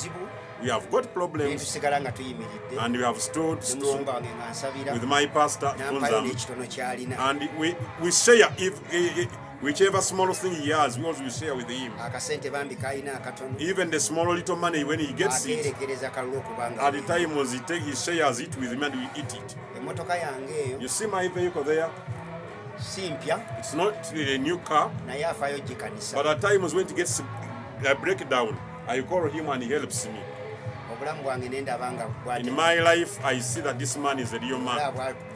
We 0.62 0.70
have 0.70 0.92
got 0.92 1.14
problems, 1.14 1.64
tusigala 1.64 2.02
nga 2.02 2.12
tuyimiridde. 2.12 2.78
And 2.84 2.98
we 2.98 3.04
have 3.04 3.20
stood 3.22 3.64
strong 3.64 4.04
musumba 4.04 4.14
wange 4.20 4.30
nga 4.36 4.52
nsabira. 4.52 4.94
with 4.94 5.06
my 5.06 5.26
pastor, 5.28 5.72
nampayo 5.78 6.20
Kunzam, 6.20 6.24
n'ekitono 6.28 6.66
kyalina. 6.68 7.16
And 7.18 7.50
we, 7.58 7.76
we 8.02 8.12
share 8.12 8.52
if, 8.58 8.76
eh, 8.94 9.24
eh, 9.24 9.28
whichever 9.62 10.02
small 10.02 10.34
thing 10.34 10.54
he 10.54 10.70
has, 10.70 10.98
we 10.98 11.06
also 11.06 11.28
share 11.30 11.56
with 11.56 11.68
him. 11.70 11.92
akasente 12.00 12.50
bambi 12.52 12.76
kalina 12.76 13.14
akatono 13.22 13.60
Even 13.60 13.90
the 13.90 14.00
small 14.00 14.34
little 14.34 14.56
money 14.56 14.84
when 14.84 15.00
he 15.00 15.14
gets 15.14 15.46
it, 15.46 15.60
akeerekereza 15.60 16.10
kalulu 16.10 16.38
okubanga 16.38 16.82
at 16.82 16.94
the 16.94 17.02
time 17.02 17.36
was 17.36 17.52
he 17.54 17.60
take 17.60 17.82
he 17.84 17.96
shares 17.96 18.40
it 18.40 18.56
with 18.58 18.72
him 18.72 18.84
and 18.84 18.96
we 18.96 19.04
eat 19.20 19.34
it. 19.34 19.56
emmotoka 19.78 20.16
yange 20.16 20.54
eyo 20.54 20.82
You 20.82 20.88
see 20.88 21.08
my 21.08 21.28
vehicle 21.28 21.64
there? 21.64 21.90
It's 23.60 23.74
not 23.74 23.94
a 24.14 24.38
new 24.38 24.58
car, 24.60 24.90
naye 25.08 25.26
afaayo 25.26 25.60
gikanisa 25.60 26.16
but 26.16 26.26
at 26.28 26.42
times 26.42 26.74
when 26.74 26.86
it 26.86 26.96
gets 26.96 27.20
uh, 27.20 27.26
a 27.92 27.96
breakdown, 27.96 28.58
I 28.88 29.02
call 29.02 29.28
him 29.30 29.50
and 29.50 29.64
he 29.64 29.70
helps 29.70 30.06
me. 30.06 30.20
Obulamu 31.00 31.24
bwange 31.24 31.50
ne 31.50 31.62
ndaba 31.62 31.92
nga 31.92 32.06
In 32.40 32.52
my 32.56 32.76
life, 32.80 33.20
I 33.24 33.40
see 33.40 33.62
that 33.62 33.80
this 33.80 33.98
man 33.98 34.20
is 34.20 34.34
a 34.34 34.40
real 34.40 34.60
man. 34.60 34.78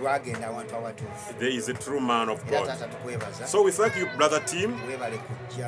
bwagenda 0.02 0.48
awantu 0.48 0.76
awatuufu 0.76 1.34
There 1.40 1.56
is 1.56 1.70
a 1.70 1.74
true 1.74 2.00
man 2.02 2.30
of 2.30 2.44
God. 2.50 2.70
So 3.48 3.64
we 3.64 3.72
thank 3.72 3.96
you, 3.96 4.08
brother 4.18 4.40
Tim, 4.46 4.76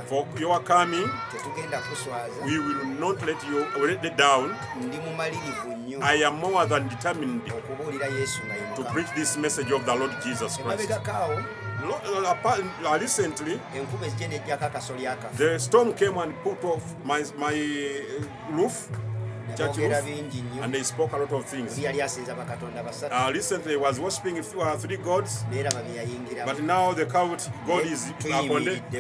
for 0.10 0.28
your 0.40 0.60
coming. 0.64 1.10
tetugenda 1.32 1.80
kuswaza 1.80 2.46
We 2.46 2.60
will 2.60 2.86
not 3.00 3.22
let 3.26 3.38
you 3.50 3.66
let 3.88 4.18
down. 4.18 4.56
ndi 4.82 4.98
mumalirivu 4.98 5.68
nnyo 5.78 6.00
I 6.04 6.26
am 6.26 6.36
more 6.36 6.66
than 6.68 6.90
determined 6.90 7.42
okubuulira 7.58 8.08
yesu 8.08 8.42
nga 8.46 8.76
to 8.76 8.84
preach 8.94 9.08
this 9.16 9.38
message 9.38 9.72
of 9.76 9.86
the 9.86 9.96
Lord 9.96 10.12
Jesus 10.24 10.54
Christ. 10.58 10.60
emabegakaawo 10.60 11.44
Lo- 11.88 12.30
apart- 12.32 12.64
Recently, 13.02 13.60
enkuba 13.76 14.08
ezijja 14.08 14.28
nejjako 14.28 14.66
akasoli 14.66 15.08
akafu 15.08 15.38
the 15.38 15.60
storm 15.60 15.94
came 15.94 16.18
and 16.22 16.34
put 16.44 16.64
off 16.64 16.84
my 17.06 17.24
my 17.38 17.56
roof, 18.58 18.88
church 19.58 19.78
roof, 19.78 20.64
and 20.64 20.74
they 20.74 20.84
spoke 20.84 21.14
a 21.14 21.18
lot 21.18 21.32
of 21.32 21.46
things. 21.46 21.74
oli 21.78 21.86
yali 21.86 22.02
asinza 22.02 22.36
bakatonda 22.36 22.84
basatu 22.84 23.16
Uh, 23.16 23.32
recently, 23.34 23.74
I 23.74 23.78
was 23.78 24.00
worshiping 24.00 24.38
uh, 24.40 24.76
three 24.78 24.98
gods, 24.98 25.46
neeraba 25.52 25.82
bye 25.84 25.96
yayingiramu 25.98 26.46
but 26.46 26.60
now 26.64 26.94
the 26.94 27.06
count, 27.06 27.50
God 27.68 27.86
is 27.86 28.14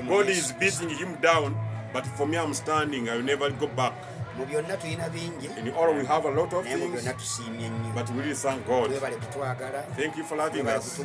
God 0.10 0.30
is 0.30 0.54
beating 0.60 0.89
him 0.89 1.15
down. 1.22 1.56
But 1.94 2.06
for 2.18 2.28
me, 2.28 2.38
I'm 2.38 2.54
standing. 2.54 3.08
I 3.10 3.15
will 3.15 3.24
never 3.24 3.50
go 3.52 3.68
back. 3.68 3.94
Mu 4.38 4.45
byonna 4.45 4.78
tulina 4.78 5.10
bingi 5.10 5.50
In 5.60 5.69
all, 5.74 5.93
we 5.93 6.06
have 6.06 6.26
a 6.26 6.32
lot 6.32 6.54
of 6.58 6.65
things, 6.65 6.80
byonna 7.04 7.13
tusiimye 7.13 7.69
nnyo 7.69 7.93
but 7.95 8.10
we 8.10 8.17
really 8.21 8.36
thank 8.36 8.67
God. 8.67 8.91
webale 8.91 9.15
kutwagala 9.15 9.82
Thank 9.95 10.17
you 10.17 10.24
for 10.24 10.38
loving 10.38 10.67
us. 10.67 11.00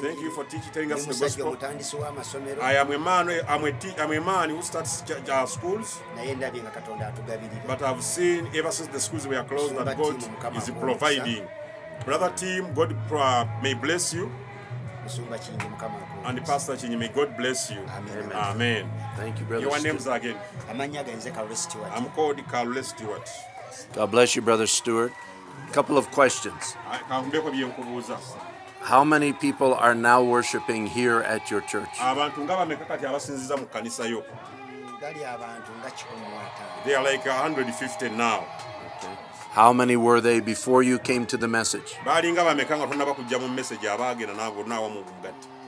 Thank 0.00 0.20
you 0.22 0.30
for 0.30 0.44
teaching, 0.44 0.72
telling 0.72 0.92
us 0.92 1.04
the 1.06 1.14
gospel. 1.14 1.46
omutandisi 1.46 1.96
w'amasomero 1.96 2.62
I 2.62 2.78
am 2.78 2.92
a 2.92 2.98
man. 2.98 3.28
I'm 3.48 3.64
a, 3.64 3.72
te- 3.72 3.94
I'm 3.98 4.12
a 4.12 4.20
man 4.20 4.50
who 4.50 4.62
starts 4.62 5.02
uh, 5.10 5.46
schools, 5.46 6.00
naye 6.16 6.34
ndabye 6.34 6.62
nga 6.62 6.70
katonda 6.70 7.06
atugabirira 7.08 7.62
but 7.66 7.82
I've 7.82 8.02
seen 8.02 8.46
ever 8.54 8.72
since 8.72 8.88
the 8.92 9.00
schools 9.00 9.26
were 9.26 9.42
closed 9.44 9.76
that 9.76 9.96
God 9.96 10.16
is 10.56 10.70
providing. 10.80 11.42
Brother 12.04 12.32
Tim, 12.36 12.74
God 12.74 12.94
uh, 13.12 13.46
may 13.62 13.74
bless 13.74 14.14
you, 14.14 14.30
musumba 15.06 15.38
kingi 15.38 15.66
mukama 15.70 15.94
and 16.26 16.38
akuwa. 16.38 16.46
Pastor 16.46 16.74
Chinyi, 16.76 16.98
may 16.98 17.08
God 17.08 17.36
bless 17.36 17.70
you. 17.70 17.80
Amen. 17.96 18.32
Amen. 18.34 18.84
Thank 19.16 19.38
you, 19.40 19.46
brother. 19.46 19.62
Your 19.66 19.78
Stu- 19.78 19.88
names 19.88 20.06
again. 20.06 20.36
amannya 20.70 21.04
genze 21.06 21.30
kalule 21.30 21.56
stewart 21.56 21.90
I'm 21.96 22.06
called 22.10 22.42
Carl 22.48 22.74
Stewart. 22.82 23.30
God 23.94 24.10
bless 24.10 24.34
you, 24.36 24.42
brother 24.42 24.66
Stewart. 24.66 25.12
Couple 25.72 25.96
of 25.98 26.06
questions. 26.10 26.76
How 28.80 29.02
many 29.04 29.32
people 29.32 29.74
are 29.74 29.94
now 29.94 30.22
worshiping 30.22 30.86
here 30.86 31.20
at 31.26 31.50
your 31.50 31.60
church? 31.62 31.90
abantu 32.00 32.44
nga 32.44 32.56
bameka 32.56 32.84
kati 32.84 33.06
abasinziza 33.06 33.56
mu 33.56 33.66
kkanisa 33.66 34.04
yo 34.06 34.22
gali 35.00 35.24
abantu 35.24 35.72
nga 35.82 35.90
kikumi 35.90 36.20
mu 36.30 36.36
ataano 36.38 36.84
they 36.84 36.94
are 36.94 37.02
like 37.04 37.24
150 37.26 38.10
now 38.16 38.44
Okay. 38.96 39.12
How 39.56 39.72
many 39.72 39.96
were 39.96 40.20
they 40.20 40.40
before 40.40 40.82
you 40.82 40.98
came 40.98 41.24
to 41.32 41.38
the 41.38 41.48
message? 41.48 41.96
baalinga 42.04 42.44
bameka 42.44 42.76
nga 42.76 42.86
tonnaba 42.86 43.14
kujja 43.14 43.38
mu 43.40 43.48
message 43.48 43.88
abaagenda 43.88 44.34
naabo 44.34 44.62
naawamu 44.68 45.04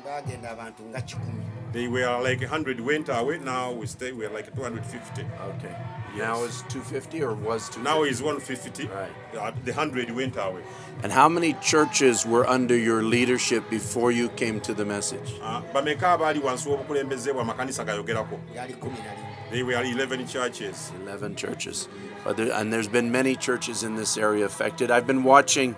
baagenda 0.05 0.51
abantu 0.51 0.83
nga 0.91 1.01
kikumi 1.01 1.43
they 1.73 1.89
were 1.89 2.21
like 2.23 2.41
100 2.41 2.81
went 2.85 3.09
away 3.09 3.39
now 3.39 3.73
we 3.73 3.87
stay 3.87 4.13
we 4.13 4.27
are 4.27 4.35
like 4.35 4.55
250 4.55 5.25
Okay. 5.57 5.75
Now 6.19 6.45
is 6.45 6.63
250 6.69 7.23
or 7.23 7.33
was 7.33 7.71
250? 7.71 7.83
now 7.83 8.05
is 8.05 8.21
150 8.21 8.89
Right. 8.89 9.09
Uh, 9.35 9.53
the 9.65 9.73
100 9.73 10.11
went 10.11 10.37
away 10.37 10.63
And 11.03 11.11
how 11.11 11.29
many 11.31 11.55
churches 11.63 12.27
were 12.27 12.47
under 12.47 12.77
your 12.77 13.03
leadership 13.03 13.71
before 13.71 14.13
you 14.13 14.29
came 14.37 14.61
to 14.69 14.75
the 14.75 14.85
message? 14.85 15.33
Ah, 15.43 15.63
bameka 15.73 16.13
abaali 16.13 16.41
wansi 16.41 16.69
w'obukulembeze 16.69 17.33
bwa 17.33 17.45
gayogerako 17.85 18.39
yali 18.55 18.75
kumi 18.75 18.99
na 18.99 19.15
limu 19.15 19.38
they 19.51 19.63
were 19.63 19.73
11 19.73 20.27
churches 20.27 20.93
11 21.03 21.37
churches. 21.37 21.89
There, 22.37 22.53
and 22.53 22.73
there's 22.73 22.89
been 22.89 23.11
many 23.11 23.37
churches 23.37 23.83
in 23.83 23.97
this 23.97 24.17
area 24.19 24.45
affected. 24.45 24.91
I've 24.91 25.07
been 25.07 25.25
watching 25.25 25.75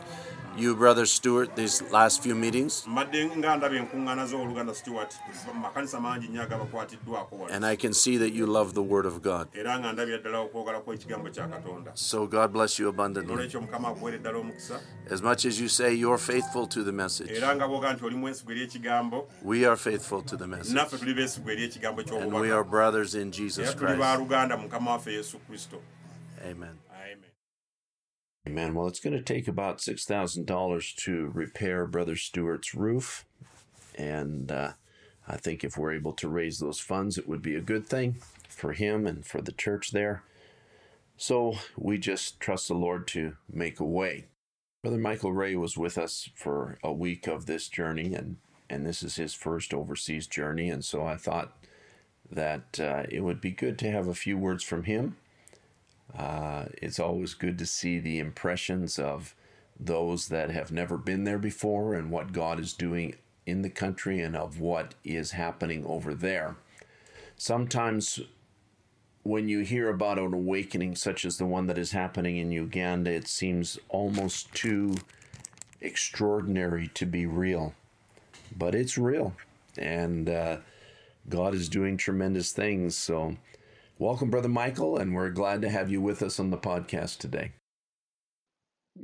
you, 0.57 0.75
Brother 0.77 1.07
Stewart, 1.07 1.55
these 1.57 1.83
last 1.91 2.23
few 2.23 2.35
meetings, 2.35 2.85
mbadde 2.87 3.31
nga 3.37 3.57
ndaba 3.57 3.77
enkuŋŋaana 3.77 4.27
z'oluganda 4.27 4.75
stewart 4.75 5.15
makanisa 5.63 6.01
mangi 6.01 6.29
nnyo 6.29 6.43
agabakwatiddwako 6.43 7.37
wano 7.39 7.55
and 7.55 7.65
I 7.67 7.77
can 7.77 7.93
see 7.93 8.17
that 8.19 8.33
you 8.33 8.47
love 8.47 8.75
the 8.75 8.83
Word 8.83 9.07
of 9.07 9.23
God. 9.23 9.49
era 9.55 9.79
nga 9.79 9.93
ndabye 9.93 10.19
ddala 10.19 10.39
okwogala 10.39 10.81
kw'ekigambo 10.81 11.31
kya 11.31 11.49
katonda 11.49 11.91
So 11.95 12.27
God 12.27 12.53
bless 12.53 12.79
you 12.79 12.89
abundantly. 12.89 13.35
nolwekyo 13.35 13.61
mukama 13.61 13.89
akuwere 13.89 14.19
ddala 14.19 14.39
omukisa 14.39 14.81
As 15.11 15.23
much 15.23 15.45
as 15.45 15.61
you 15.61 15.69
say 15.69 15.95
you're 15.95 16.19
faithful 16.19 16.67
to 16.67 16.83
the 16.85 16.93
message, 16.93 17.31
era 17.31 17.57
nga 17.57 17.69
bwoga 17.69 17.93
nti 17.93 18.05
oli 18.05 18.17
mwesigwa 18.17 18.53
eri 18.53 18.63
ekigambo 18.63 19.29
we 19.45 19.65
are 19.67 19.77
faithful 19.77 20.23
to 20.23 20.37
the 20.37 20.47
message. 20.47 20.75
naffe 20.75 20.99
tuli 20.99 21.15
beesigwa 21.15 21.53
eri 21.53 21.65
ekigambo 21.65 22.01
And 22.21 22.33
we 22.35 22.51
are 22.53 22.65
brothers 22.65 23.15
in 23.15 23.31
Jesus 23.33 23.75
Christ. 23.75 23.99
baaluganda 23.99 24.57
mukama 24.57 24.91
waffe 24.91 25.13
yesu 25.13 25.39
kristo 25.39 25.77
Amen. 26.51 26.75
Amen. 28.47 28.75
Well, 28.75 28.87
it's 28.87 29.01
going 29.01 29.17
to 29.17 29.23
take 29.23 29.49
about 29.49 29.79
$6,000 29.79 30.97
to 30.97 31.31
repair 31.35 31.87
Brother 31.87 32.17
Stewart's 32.17 32.75
roof. 32.75 33.27
And 33.97 34.51
uh, 34.51 34.73
I 35.29 35.37
think 35.37 35.63
if 35.63 35.77
we're 35.77 35.93
able 35.93 36.15
to 36.15 36.29
raise 36.29 36.59
those 36.59 36.81
funds, 36.81 37.19
it 37.19 37.29
would 37.29 37.43
be 37.43 37.55
a 37.55 37.61
good 37.61 37.87
thing 37.87 38.17
for 38.49 38.73
him 38.73 39.07
and 39.07 39.27
for 39.27 39.43
the 39.43 39.53
church 39.53 39.91
there. 39.91 40.23
So 41.19 41.59
we 41.77 41.99
just 41.99 42.41
trust 42.41 42.69
the 42.69 42.75
Lord 42.75 43.07
to 43.09 43.37
make 43.53 43.79
a 43.79 43.85
way. 43.85 44.25
Brother 44.83 44.97
Michael 44.97 45.35
Ray 45.35 45.55
was 45.55 45.77
with 45.77 45.99
us 45.99 46.31
for 46.35 46.79
a 46.83 46.91
week 46.91 47.27
of 47.27 47.45
this 47.45 47.69
journey, 47.69 48.15
and, 48.15 48.39
and 48.71 48.87
this 48.87 49.03
is 49.03 49.17
his 49.17 49.35
first 49.35 49.75
overseas 49.75 50.27
journey. 50.27 50.71
And 50.71 50.83
so 50.83 51.05
I 51.05 51.17
thought 51.17 51.59
that 52.31 52.81
uh, 52.81 53.03
it 53.11 53.21
would 53.21 53.43
be 53.43 53.51
good 53.51 53.79
to 53.81 53.91
have 53.91 54.09
a 54.09 54.15
few 54.15 54.39
words 54.39 54.65
from 54.65 54.85
him. 54.85 55.17
Uh, 56.17 56.67
it's 56.81 56.99
always 56.99 57.35
good 57.35 57.59
to 57.59 57.67
see 57.67 57.99
the 57.99 58.19
impressions 58.19 58.99
of 58.99 59.35
those 59.79 60.29
that 60.29 60.51
have 60.51 60.71
never 60.71 60.97
been 60.97 61.25
there 61.25 61.39
before 61.39 61.95
and 61.95 62.11
what 62.11 62.33
God 62.33 62.61
is 62.61 62.73
doing 62.73 63.15
in 63.47 63.63
the 63.63 63.71
country 63.71 64.21
and 64.21 64.37
of 64.37 64.61
what 64.61 64.95
is 65.05 65.33
happening 65.33 65.85
over 65.87 66.15
there. 66.15 66.57
Sometimes, 67.37 68.21
when 69.23 69.49
you 69.49 69.61
hear 69.61 69.89
about 69.89 70.19
an 70.19 70.35
awakening 70.35 70.97
such 70.97 71.25
as 71.25 71.39
the 71.39 71.47
one 71.47 71.67
that 71.67 71.79
is 71.79 71.93
happening 71.93 72.37
in 72.37 72.53
Uganda, 72.53 73.11
it 73.11 73.29
seems 73.29 73.79
almost 73.89 74.53
too 74.55 74.97
extraordinary 75.81 76.89
to 76.95 77.07
be 77.07 77.25
real. 77.27 77.75
But 78.57 78.75
it's 78.75 78.99
real. 78.99 79.35
And 79.79 80.29
uh, 80.29 80.59
God 81.29 81.55
is 81.55 81.69
doing 81.69 81.97
tremendous 81.97 82.53
things. 82.53 82.97
So, 82.97 83.37
Welcome, 84.01 84.31
Brother 84.31 84.49
Michael, 84.49 84.97
and 84.97 85.15
we're 85.15 85.29
glad 85.29 85.61
to 85.61 85.69
have 85.69 85.91
you 85.91 86.01
with 86.01 86.23
us 86.23 86.41
on 86.41 86.49
the 86.49 86.57
podcast 86.57 87.19
today. 87.19 87.53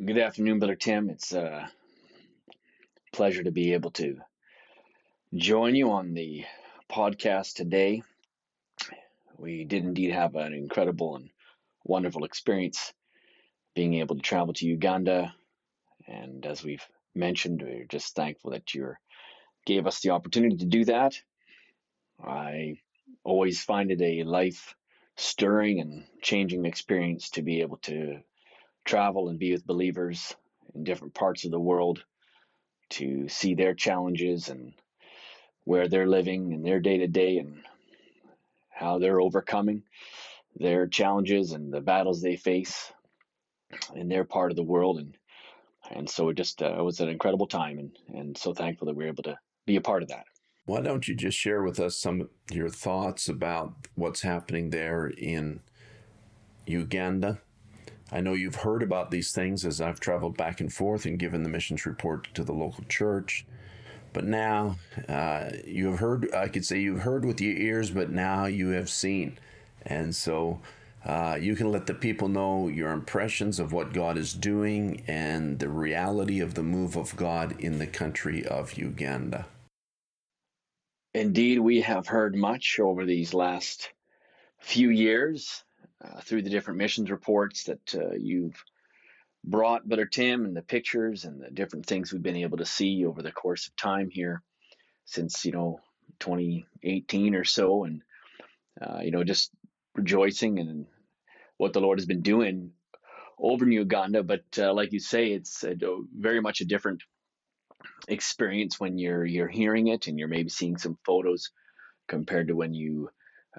Good 0.02 0.16
afternoon, 0.16 0.58
Brother 0.58 0.74
Tim. 0.74 1.10
It's 1.10 1.34
a 1.34 1.70
pleasure 3.12 3.42
to 3.42 3.50
be 3.50 3.74
able 3.74 3.90
to 3.90 4.16
join 5.34 5.74
you 5.74 5.90
on 5.90 6.14
the 6.14 6.46
podcast 6.90 7.56
today. 7.56 8.04
We 9.36 9.64
did 9.64 9.84
indeed 9.84 10.12
have 10.12 10.34
an 10.34 10.54
incredible 10.54 11.16
and 11.16 11.28
wonderful 11.84 12.24
experience 12.24 12.94
being 13.74 13.96
able 13.96 14.16
to 14.16 14.22
travel 14.22 14.54
to 14.54 14.66
Uganda. 14.66 15.34
And 16.08 16.46
as 16.46 16.64
we've 16.64 16.86
mentioned, 17.14 17.60
we're 17.60 17.84
just 17.84 18.14
thankful 18.16 18.52
that 18.52 18.72
you 18.72 18.94
gave 19.66 19.86
us 19.86 20.00
the 20.00 20.12
opportunity 20.12 20.56
to 20.56 20.64
do 20.64 20.86
that. 20.86 21.20
I 22.18 22.78
always 23.24 23.62
find 23.62 23.90
it 23.90 24.00
a 24.00 24.22
life 24.22 24.74
stirring 25.16 25.80
and 25.80 26.04
changing 26.22 26.64
experience 26.64 27.30
to 27.30 27.42
be 27.42 27.60
able 27.60 27.78
to 27.78 28.20
travel 28.84 29.28
and 29.28 29.38
be 29.38 29.52
with 29.52 29.66
believers 29.66 30.34
in 30.74 30.84
different 30.84 31.14
parts 31.14 31.44
of 31.44 31.50
the 31.50 31.60
world 31.60 32.04
to 32.88 33.28
see 33.28 33.54
their 33.54 33.74
challenges 33.74 34.48
and 34.48 34.72
where 35.64 35.88
they're 35.88 36.06
living 36.06 36.52
in 36.52 36.62
their 36.62 36.80
day 36.80 36.98
to 36.98 37.08
day 37.08 37.38
and 37.38 37.62
how 38.70 38.98
they're 38.98 39.20
overcoming 39.20 39.82
their 40.56 40.86
challenges 40.86 41.52
and 41.52 41.72
the 41.72 41.80
battles 41.80 42.22
they 42.22 42.36
face 42.36 42.92
in 43.94 44.08
their 44.08 44.24
part 44.24 44.50
of 44.50 44.56
the 44.56 44.62
world. 44.62 44.98
And 44.98 45.16
and 45.90 46.08
so 46.08 46.28
it 46.28 46.34
just 46.34 46.62
uh, 46.62 46.76
it 46.78 46.82
was 46.82 47.00
an 47.00 47.08
incredible 47.08 47.46
time 47.46 47.78
and 47.78 47.98
and 48.14 48.38
so 48.38 48.52
thankful 48.52 48.86
that 48.86 48.96
we 48.96 49.04
were 49.04 49.10
able 49.10 49.22
to 49.24 49.38
be 49.66 49.76
a 49.76 49.80
part 49.80 50.02
of 50.02 50.08
that 50.08 50.26
Why 50.66 50.80
don't 50.80 51.06
you 51.06 51.14
just 51.14 51.38
share 51.38 51.62
with 51.62 51.78
us 51.78 51.96
some 51.96 52.22
of 52.22 52.28
your 52.50 52.68
thoughts 52.68 53.28
about 53.28 53.72
what's 53.94 54.22
happening 54.22 54.70
there 54.70 55.06
in 55.06 55.60
Uganda? 56.66 57.38
I 58.10 58.20
know 58.20 58.32
you've 58.32 58.56
heard 58.56 58.82
about 58.82 59.12
these 59.12 59.30
things 59.30 59.64
as 59.64 59.80
I've 59.80 60.00
traveled 60.00 60.36
back 60.36 60.60
and 60.60 60.72
forth 60.72 61.06
and 61.06 61.20
given 61.20 61.44
the 61.44 61.48
missions 61.48 61.86
report 61.86 62.26
to 62.34 62.42
the 62.42 62.52
local 62.52 62.82
church. 62.88 63.46
But 64.12 64.24
now 64.24 64.78
uh, 65.08 65.50
you 65.64 65.86
have 65.90 66.00
heard, 66.00 66.34
I 66.34 66.48
could 66.48 66.64
say 66.64 66.80
you've 66.80 67.02
heard 67.02 67.24
with 67.24 67.40
your 67.40 67.56
ears, 67.56 67.92
but 67.92 68.10
now 68.10 68.46
you 68.46 68.70
have 68.70 68.90
seen. 68.90 69.38
And 69.82 70.16
so 70.16 70.60
uh, 71.04 71.38
you 71.40 71.54
can 71.54 71.70
let 71.70 71.86
the 71.86 71.94
people 71.94 72.26
know 72.26 72.66
your 72.66 72.90
impressions 72.90 73.60
of 73.60 73.72
what 73.72 73.92
God 73.92 74.18
is 74.18 74.32
doing 74.32 75.04
and 75.06 75.60
the 75.60 75.68
reality 75.68 76.40
of 76.40 76.54
the 76.54 76.64
move 76.64 76.96
of 76.96 77.14
God 77.14 77.54
in 77.60 77.78
the 77.78 77.86
country 77.86 78.44
of 78.44 78.76
Uganda. 78.76 79.46
Indeed, 81.16 81.60
we 81.60 81.80
have 81.80 82.06
heard 82.06 82.36
much 82.36 82.78
over 82.78 83.06
these 83.06 83.32
last 83.32 83.88
few 84.60 84.90
years 84.90 85.64
uh, 86.04 86.20
through 86.20 86.42
the 86.42 86.50
different 86.50 86.76
missions 86.76 87.10
reports 87.10 87.64
that 87.64 87.94
uh, 87.94 88.12
you've 88.18 88.62
brought, 89.42 89.88
Brother 89.88 90.04
Tim, 90.04 90.44
and 90.44 90.54
the 90.54 90.60
pictures 90.60 91.24
and 91.24 91.40
the 91.40 91.50
different 91.50 91.86
things 91.86 92.12
we've 92.12 92.22
been 92.22 92.36
able 92.36 92.58
to 92.58 92.66
see 92.66 93.06
over 93.06 93.22
the 93.22 93.32
course 93.32 93.66
of 93.66 93.74
time 93.76 94.10
here 94.10 94.42
since, 95.06 95.46
you 95.46 95.52
know, 95.52 95.80
2018 96.20 97.34
or 97.34 97.44
so. 97.44 97.84
And, 97.84 98.02
uh, 98.78 98.98
you 99.02 99.10
know, 99.10 99.24
just 99.24 99.50
rejoicing 99.94 100.58
in 100.58 100.86
what 101.56 101.72
the 101.72 101.80
Lord 101.80 101.98
has 101.98 102.04
been 102.04 102.20
doing 102.20 102.72
over 103.38 103.64
in 103.64 103.72
Uganda. 103.72 104.22
But 104.22 104.44
uh, 104.58 104.74
like 104.74 104.92
you 104.92 105.00
say, 105.00 105.32
it's 105.32 105.64
a, 105.64 105.76
very 106.14 106.42
much 106.42 106.60
a 106.60 106.66
different 106.66 107.02
experience 108.08 108.78
when 108.78 108.98
you're 108.98 109.24
you're 109.24 109.48
hearing 109.48 109.88
it 109.88 110.06
and 110.06 110.18
you're 110.18 110.28
maybe 110.28 110.48
seeing 110.48 110.78
some 110.78 110.98
photos 111.04 111.50
compared 112.08 112.48
to 112.48 112.56
when 112.56 112.74
you 112.74 113.10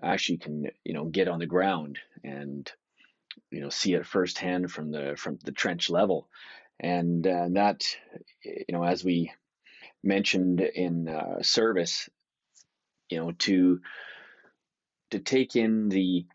actually 0.01 0.37
can 0.37 0.67
you 0.83 0.93
know 0.93 1.05
get 1.05 1.27
on 1.27 1.39
the 1.39 1.45
ground 1.45 1.99
and 2.23 2.71
you 3.51 3.61
know 3.61 3.69
see 3.69 3.93
it 3.93 4.05
firsthand 4.05 4.71
from 4.71 4.91
the 4.91 5.15
from 5.17 5.37
the 5.43 5.51
trench 5.51 5.89
level. 5.89 6.27
And 6.79 7.25
uh, 7.25 7.47
that 7.53 7.85
you 8.43 8.65
know 8.69 8.83
as 8.83 9.03
we 9.03 9.31
mentioned 10.03 10.61
in 10.61 11.07
uh, 11.07 11.41
service 11.41 12.09
you 13.09 13.17
know 13.19 13.31
to 13.31 13.79
to 15.11 15.19
take 15.19 15.55
in 15.55 15.89
the 15.89 16.25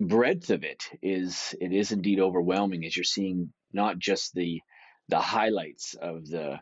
breadth 0.00 0.50
of 0.50 0.62
it 0.62 0.84
is 1.02 1.54
it 1.60 1.72
is 1.72 1.92
indeed 1.92 2.20
overwhelming 2.20 2.84
as 2.84 2.96
you're 2.96 3.04
seeing 3.04 3.52
not 3.72 3.98
just 3.98 4.34
the 4.34 4.60
the 5.08 5.20
highlights 5.20 5.94
of 5.94 6.28
the 6.28 6.60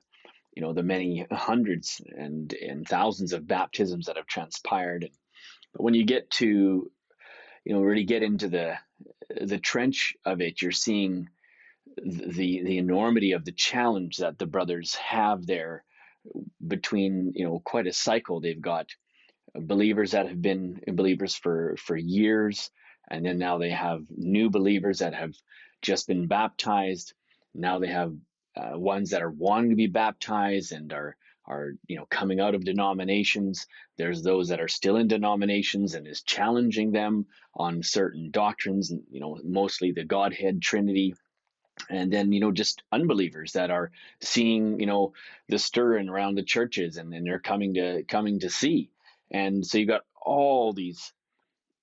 you 0.55 0.63
know 0.63 0.73
the 0.73 0.83
many 0.83 1.27
hundreds 1.31 2.01
and 2.17 2.53
and 2.55 2.89
thousands 2.89 3.33
of 3.33 3.47
baptisms 3.47 4.07
that 4.07 4.17
have 4.17 4.27
transpired. 4.27 5.09
But 5.73 5.83
when 5.83 5.95
you 5.95 6.05
get 6.05 6.31
to 6.33 6.91
you 7.65 7.75
know 7.75 7.81
really 7.81 8.05
get 8.05 8.23
into 8.23 8.49
the 8.49 8.75
the 9.41 9.59
trench 9.59 10.15
of 10.25 10.41
it 10.41 10.63
you're 10.63 10.73
seeing 10.73 11.29
the 11.97 12.63
the 12.63 12.79
enormity 12.79 13.33
of 13.33 13.45
the 13.45 13.53
challenge 13.53 14.19
that 14.19 14.39
the 14.39 14.47
brothers 14.47 14.95
have 14.95 15.47
there 15.47 15.85
between 16.67 17.33
you 17.35 17.45
know 17.45 17.61
quite 17.65 17.87
a 17.87 17.93
cycle. 17.93 18.41
They've 18.41 18.61
got 18.61 18.87
believers 19.55 20.13
that 20.13 20.29
have 20.29 20.41
been 20.41 20.81
believers 20.93 21.35
for 21.35 21.77
for 21.79 21.97
years 21.97 22.71
and 23.09 23.25
then 23.25 23.39
now 23.39 23.59
they 23.59 23.71
have 23.71 24.03
new 24.11 24.51
believers 24.51 24.99
that 24.99 25.15
have 25.15 25.35
just 25.83 26.07
been 26.09 26.27
baptized. 26.27 27.15
Now 27.55 27.79
they 27.79 27.89
have 27.89 28.15
uh, 28.57 28.79
ones 28.79 29.11
that 29.11 29.23
are 29.23 29.31
wanting 29.31 29.71
to 29.71 29.77
be 29.77 29.87
baptized 29.87 30.73
and 30.73 30.93
are 30.93 31.17
are 31.47 31.73
you 31.87 31.97
know 31.97 32.07
coming 32.07 32.41
out 32.41 32.55
of 32.55 32.65
denominations. 32.65 33.67
There's 33.97 34.23
those 34.23 34.49
that 34.49 34.61
are 34.61 34.69
still 34.69 34.97
in 34.97 35.09
denominations 35.09 35.95
and 35.95 36.07
is 36.07 36.23
challenging 36.23 36.93
them 36.93 37.27
on 37.55 37.83
certain 37.83 38.31
doctrines, 38.31 38.93
you 39.11 39.21
know, 39.21 39.39
mostly 39.45 39.93
the 39.93 40.05
Godhead 40.05 40.61
Trinity 40.61 41.15
and 41.91 42.13
then 42.13 42.33
you 42.33 42.41
know 42.41 42.53
just 42.53 42.83
unbelievers 42.91 43.53
that 43.53 43.71
are 43.71 43.91
seeing 44.21 44.81
you 44.81 44.87
know 44.87 45.13
the 45.49 45.59
stirring 45.59 46.09
around 46.09 46.35
the 46.35 46.43
churches 46.43 46.97
and 46.97 47.13
then 47.13 47.25
they're 47.25 47.39
coming 47.39 47.75
to 47.75 48.03
coming 48.05 48.41
to 48.41 48.51
see 48.51 48.91
and 49.31 49.67
so 49.67 49.79
you've 49.79 49.89
got 49.89 50.05
all 50.25 50.73
these 50.73 51.13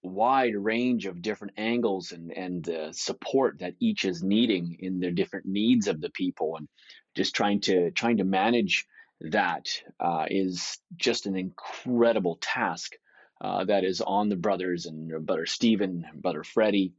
wide 0.03 0.55
range 0.55 1.05
of 1.05 1.21
different 1.21 1.53
angles 1.57 2.11
and 2.11 2.31
and 2.31 2.69
uh, 2.69 2.91
support 2.91 3.59
that 3.59 3.75
each 3.79 4.05
is 4.05 4.21
needing 4.21 4.77
in 4.79 4.99
their 4.99 5.11
different 5.11 5.45
needs 5.45 5.87
of 5.87 6.01
the 6.01 6.09
people 6.09 6.57
and 6.57 6.67
just 7.15 7.35
trying 7.35 7.61
to 7.61 7.91
trying 7.91 8.17
to 8.17 8.23
manage 8.23 8.85
that 9.21 9.67
uh, 9.99 10.25
is 10.29 10.79
just 10.97 11.25
an 11.25 11.37
incredible 11.37 12.37
task 12.41 12.93
uh, 13.41 13.63
that 13.65 13.83
is 13.83 14.01
on 14.01 14.29
the 14.29 14.35
brothers 14.35 14.85
and 14.85 15.25
brother 15.25 15.45
Stephen, 15.45 16.05
brother 16.15 16.43
Freddie, 16.43 16.93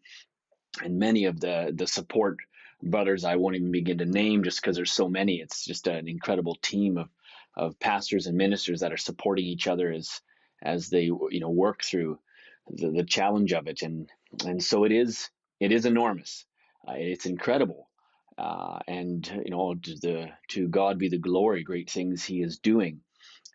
and 0.83 0.99
many 0.99 1.27
of 1.27 1.41
the 1.41 1.73
the 1.75 1.87
support 1.87 2.39
brothers 2.83 3.25
I 3.25 3.37
won't 3.37 3.57
even 3.57 3.73
begin 3.73 3.99
to 3.99 4.07
name 4.07 4.45
just 4.45 4.61
because 4.61 4.77
there's 4.77 4.93
so 4.93 5.09
many. 5.09 5.37
It's 5.37 5.65
just 5.65 5.87
an 5.87 6.09
incredible 6.09 6.57
team 6.63 6.99
of 6.99 7.09
of 7.57 7.79
pastors 7.79 8.27
and 8.27 8.37
ministers 8.37 8.81
that 8.81 8.93
are 8.93 8.99
supporting 8.99 9.45
each 9.47 9.67
other 9.67 9.93
as 9.93 10.21
as 10.63 10.89
they 10.89 11.05
you 11.05 11.41
know 11.41 11.51
work 11.51 11.83
through 11.85 12.19
the, 12.71 12.91
the 12.91 13.05
challenge 13.05 13.53
of 13.53 13.67
it. 13.69 13.83
And 13.83 14.11
and 14.47 14.63
so 14.63 14.85
it 14.85 14.93
is 14.93 15.31
it 15.61 15.73
is 15.73 15.87
enormous. 15.87 16.47
Uh, 16.89 16.95
it's 16.97 17.27
incredible. 17.27 17.89
Uh, 18.39 18.81
and 18.89 19.27
you 19.45 19.51
know 19.51 19.75
to 19.75 19.95
the 20.01 20.29
to 20.51 20.69
God 20.69 20.99
be 20.99 21.09
the 21.09 21.19
glory 21.19 21.65
great 21.65 21.91
things 21.91 22.25
he 22.25 22.43
is 22.43 22.59
doing. 22.59 23.01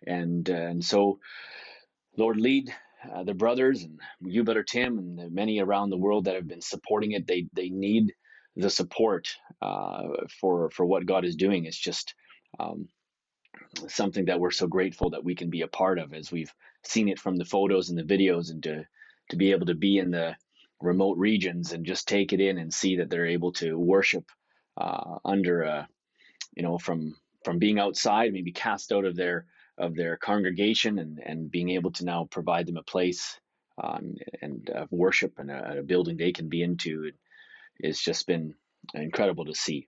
And 0.08 0.50
uh, 0.50 0.54
and 0.54 0.84
so 0.86 1.20
Lord 2.18 2.38
lead 2.38 2.74
uh, 3.14 3.24
the 3.24 3.34
brothers 3.36 3.84
and 3.84 4.00
you 4.22 4.44
better 4.44 4.64
Tim 4.64 5.00
and 5.00 5.20
the 5.20 5.30
many 5.30 5.60
around 5.62 5.90
the 5.92 5.98
world 5.98 6.26
that 6.26 6.36
have 6.36 6.48
been 6.48 6.62
supporting 6.62 7.14
it. 7.14 7.28
They 7.28 7.48
they 7.54 7.70
need 7.70 8.14
the 8.58 8.70
support 8.70 9.30
uh, 9.62 10.04
for 10.42 10.70
for 10.72 10.86
what 10.86 11.06
God 11.08 11.26
is 11.26 11.36
doing. 11.38 11.66
It's 11.66 11.78
just 11.80 12.16
um, 12.60 12.88
something 13.90 14.26
that 14.26 14.40
we're 14.40 14.52
so 14.52 14.68
grateful 14.68 15.12
that 15.12 15.24
we 15.26 15.36
can 15.36 15.50
be 15.50 15.62
a 15.62 15.68
part 15.68 16.00
of 16.00 16.14
as 16.14 16.32
we've 16.32 16.54
seen 16.86 17.10
it 17.10 17.20
from 17.20 17.38
the 17.38 17.46
photos 17.46 17.90
and 17.90 17.98
the 18.00 18.04
videos 18.04 18.52
and 18.52 18.64
to 18.64 18.86
to 19.30 19.36
be 19.36 19.52
able 19.52 19.68
to 19.68 19.76
be 19.76 19.98
in 19.98 20.12
the 20.12 20.36
remote 20.82 21.18
regions 21.18 21.74
and 21.74 21.86
just 21.86 22.08
take 22.08 22.34
it 22.34 22.40
in 22.40 22.58
and 22.58 22.74
see 22.74 22.98
that 22.98 23.10
they're 23.10 23.28
able 23.28 23.52
to 23.52 23.78
worship 23.78 24.26
uh, 24.78 25.18
under 25.26 25.64
a 25.64 25.88
you 26.56 26.64
know 26.64 26.78
from 26.78 27.16
from 27.44 27.60
being 27.60 27.80
outside 27.80 28.32
maybe 28.32 28.52
cast 28.52 28.92
out 28.92 29.06
of 29.06 29.16
their 29.16 29.46
of 29.78 29.96
their 29.96 30.18
congregation 30.18 31.00
and 31.00 31.20
and 31.20 31.52
being 31.52 31.70
able 31.70 31.92
to 31.92 32.06
now 32.06 32.28
provide 32.32 32.66
them 32.66 32.78
a 32.78 32.84
place 32.84 33.40
um, 33.82 34.16
and 34.42 34.70
uh, 34.70 34.86
worship 34.90 35.34
and 35.38 35.52
a, 35.52 35.80
a 35.80 35.84
building 35.84 36.18
they 36.18 36.32
can 36.32 36.50
be 36.50 36.62
into 36.62 37.12
it's 37.80 38.04
just 38.04 38.28
been 38.28 38.56
incredible 38.94 39.46
to 39.46 39.56
see. 39.56 39.88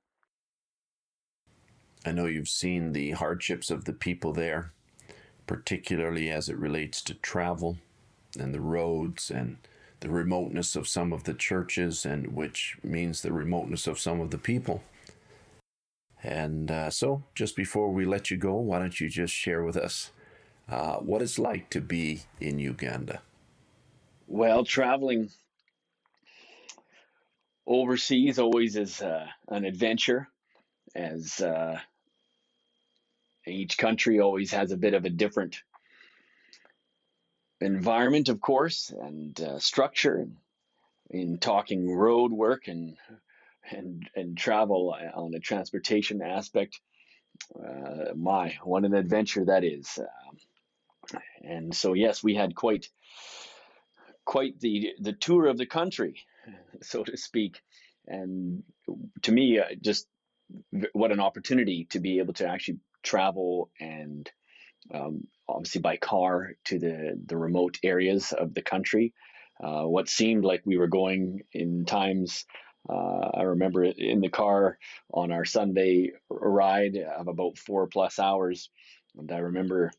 I 2.06 2.12
know 2.12 2.25
you've 2.25 2.47
seen 2.47 2.93
the 2.93 3.12
hardships 3.12 3.69
of 3.69 3.86
the 3.86 3.93
people 3.93 4.34
there, 4.34 4.73
particularly 5.45 6.30
as 6.30 6.49
it 6.49 6.58
relates 6.58 7.01
to 7.04 7.13
travel 7.13 7.77
and 8.39 8.53
the 8.53 8.61
roads 8.61 9.29
and 9.29 9.57
the 10.01 10.09
remoteness 10.09 10.75
of 10.75 10.87
some 10.87 11.13
of 11.13 11.23
the 11.25 11.33
churches, 11.33 12.05
and 12.05 12.35
which 12.35 12.77
means 12.83 13.21
the 13.21 13.31
remoteness 13.31 13.87
of 13.87 13.99
some 13.99 14.19
of 14.19 14.31
the 14.31 14.37
people. 14.37 14.83
And 16.23 16.69
uh, 16.69 16.89
so, 16.89 17.23
just 17.35 17.55
before 17.55 17.91
we 17.91 18.05
let 18.05 18.29
you 18.29 18.37
go, 18.37 18.55
why 18.55 18.79
don't 18.79 18.99
you 18.99 19.09
just 19.09 19.33
share 19.33 19.63
with 19.63 19.77
us 19.77 20.11
uh, 20.69 20.97
what 20.97 21.21
it's 21.21 21.39
like 21.39 21.69
to 21.71 21.81
be 21.81 22.21
in 22.39 22.59
Uganda? 22.59 23.21
Well, 24.27 24.63
traveling 24.63 25.29
overseas 27.67 28.39
always 28.39 28.75
is 28.75 29.01
uh, 29.01 29.27
an 29.49 29.65
adventure, 29.65 30.27
as 30.95 31.41
uh, 31.41 31.79
each 33.47 33.77
country 33.77 34.19
always 34.19 34.51
has 34.51 34.71
a 34.71 34.77
bit 34.77 34.93
of 34.93 35.05
a 35.05 35.09
different 35.09 35.61
environment, 37.62 38.30
of 38.30 38.41
course, 38.41 38.89
and 38.89 39.39
uh, 39.39 39.60
structure. 39.60 40.28
In 41.10 41.39
talking 41.39 41.93
road 41.93 42.32
work 42.32 42.69
and 42.69 42.95
and 43.69 44.10
and 44.15 44.38
travel 44.38 44.95
on 45.13 45.32
the 45.32 45.41
transportation 45.41 46.21
aspect, 46.21 46.80
uh, 47.56 48.13
my 48.15 48.58
what 48.63 48.86
an 48.86 48.93
adventure 48.93 49.43
that 49.45 49.65
is. 49.65 50.00
Um, 50.00 51.17
and 51.43 51.76
so 51.76 51.93
yes, 51.93 52.24
we 52.24 52.36
had 52.36 52.56
quite 52.56 52.88
quite 54.24 54.60
the 54.60 54.93
the 55.00 55.13
tour 55.13 55.47
of 55.47 55.58
the 55.58 55.65
country, 55.65 56.15
so 56.82 57.04
to 57.04 57.17
speak. 57.17 57.62
And 58.08 58.63
to 59.24 59.32
me, 59.32 59.60
uh, 59.60 59.65
just 59.82 60.08
what 60.93 61.12
an 61.12 61.19
opportunity 61.19 61.88
to 61.91 62.00
be 62.00 62.19
able 62.19 62.34
to 62.34 62.47
actually 62.47 62.80
travel 63.04 63.69
and 63.80 64.30
um, 64.93 65.27
obviously 65.47 65.81
by 65.81 65.97
car 65.97 66.53
to 66.65 66.79
the, 66.79 67.19
the 67.25 67.37
remote 67.37 67.77
areas 67.83 68.31
of 68.31 68.53
the 68.53 68.61
country. 68.61 69.13
Uh, 69.61 69.83
what 69.83 70.09
seemed 70.09 70.43
like 70.43 70.61
we 70.65 70.77
were 70.77 70.87
going 70.87 71.41
in 71.53 71.85
times, 71.85 72.45
uh, 72.89 73.29
I 73.33 73.43
remember 73.43 73.83
in 73.83 74.21
the 74.21 74.29
car 74.29 74.79
on 75.13 75.31
our 75.31 75.45
Sunday 75.45 76.13
ride 76.29 76.97
of 76.97 77.27
about 77.27 77.57
four 77.57 77.87
plus 77.87 78.17
hours. 78.17 78.69
And 79.17 79.31
I 79.31 79.37
remember 79.37 79.91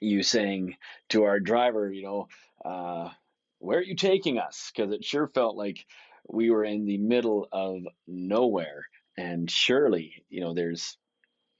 you 0.00 0.22
saying 0.22 0.76
to 1.10 1.24
our 1.24 1.40
driver, 1.40 1.92
you 1.92 2.02
know, 2.04 2.28
uh, 2.64 3.10
where 3.58 3.78
are 3.78 3.82
you 3.82 3.96
taking 3.96 4.38
us? 4.38 4.72
Because 4.74 4.92
it 4.92 5.04
sure 5.04 5.28
felt 5.28 5.56
like 5.56 5.84
we 6.26 6.50
were 6.50 6.64
in 6.64 6.86
the 6.86 6.98
middle 6.98 7.48
of 7.52 7.82
nowhere. 8.06 8.86
And 9.18 9.50
surely, 9.50 10.24
you 10.30 10.40
know, 10.40 10.54
there's 10.54 10.96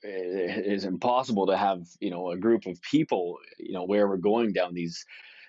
it 0.02 0.66
is 0.66 0.84
impossible 0.84 1.46
to 1.46 1.56
have 1.56 1.86
you 2.00 2.10
know 2.10 2.30
a 2.30 2.36
group 2.36 2.66
of 2.66 2.80
people 2.82 3.38
you 3.58 3.72
know 3.72 3.84
where 3.84 4.08
we're 4.08 4.16
going 4.16 4.52
down 4.52 4.74
these 4.74 5.04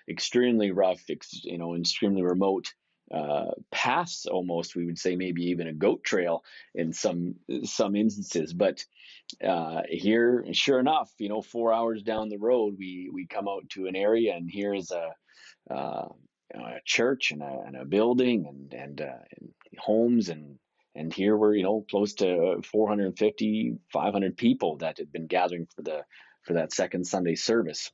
extremely 0.08 0.70
rough 0.70 1.02
you 1.44 1.58
know 1.58 1.76
extremely 1.76 2.22
remote 2.22 2.72
uh, 3.12 3.50
paths 3.70 4.24
almost 4.24 4.74
we 4.74 4.86
would 4.86 4.98
say 4.98 5.16
maybe 5.16 5.42
even 5.44 5.66
a 5.66 5.72
goat 5.72 6.02
trail 6.02 6.42
in 6.74 6.92
some 6.92 7.34
some 7.64 7.94
instances. 7.94 8.54
But 8.54 8.84
uh, 9.46 9.82
here 9.88 10.46
sure 10.52 10.80
enough 10.80 11.12
you 11.18 11.28
know 11.28 11.42
four 11.42 11.74
hours 11.74 12.02
down 12.02 12.30
the 12.30 12.38
road 12.38 12.76
we 12.78 13.10
we 13.12 13.26
come 13.26 13.48
out 13.48 13.68
to 13.70 13.86
an 13.86 13.96
area 13.96 14.34
and 14.34 14.50
here's 14.50 14.90
a 14.90 15.10
uh, 15.72 16.08
a 16.54 16.80
church 16.84 17.32
and 17.32 17.42
a, 17.42 17.62
and 17.66 17.76
a 17.76 17.84
building 17.84 18.46
and 18.46 18.72
and, 18.72 19.00
uh, 19.00 19.24
and 19.38 19.52
homes 19.78 20.28
and 20.28 20.58
and 20.94 21.12
here 21.12 21.36
we're 21.36 21.54
you 21.54 21.62
know 21.62 21.84
close 21.90 22.14
to 22.14 22.62
450 22.70 23.78
500 23.92 24.36
people 24.36 24.76
that 24.78 24.98
had 24.98 25.12
been 25.12 25.26
gathering 25.26 25.66
for 25.74 25.82
the 25.82 26.04
for 26.42 26.54
that 26.54 26.72
second 26.72 27.06
sunday 27.06 27.34
service. 27.34 27.90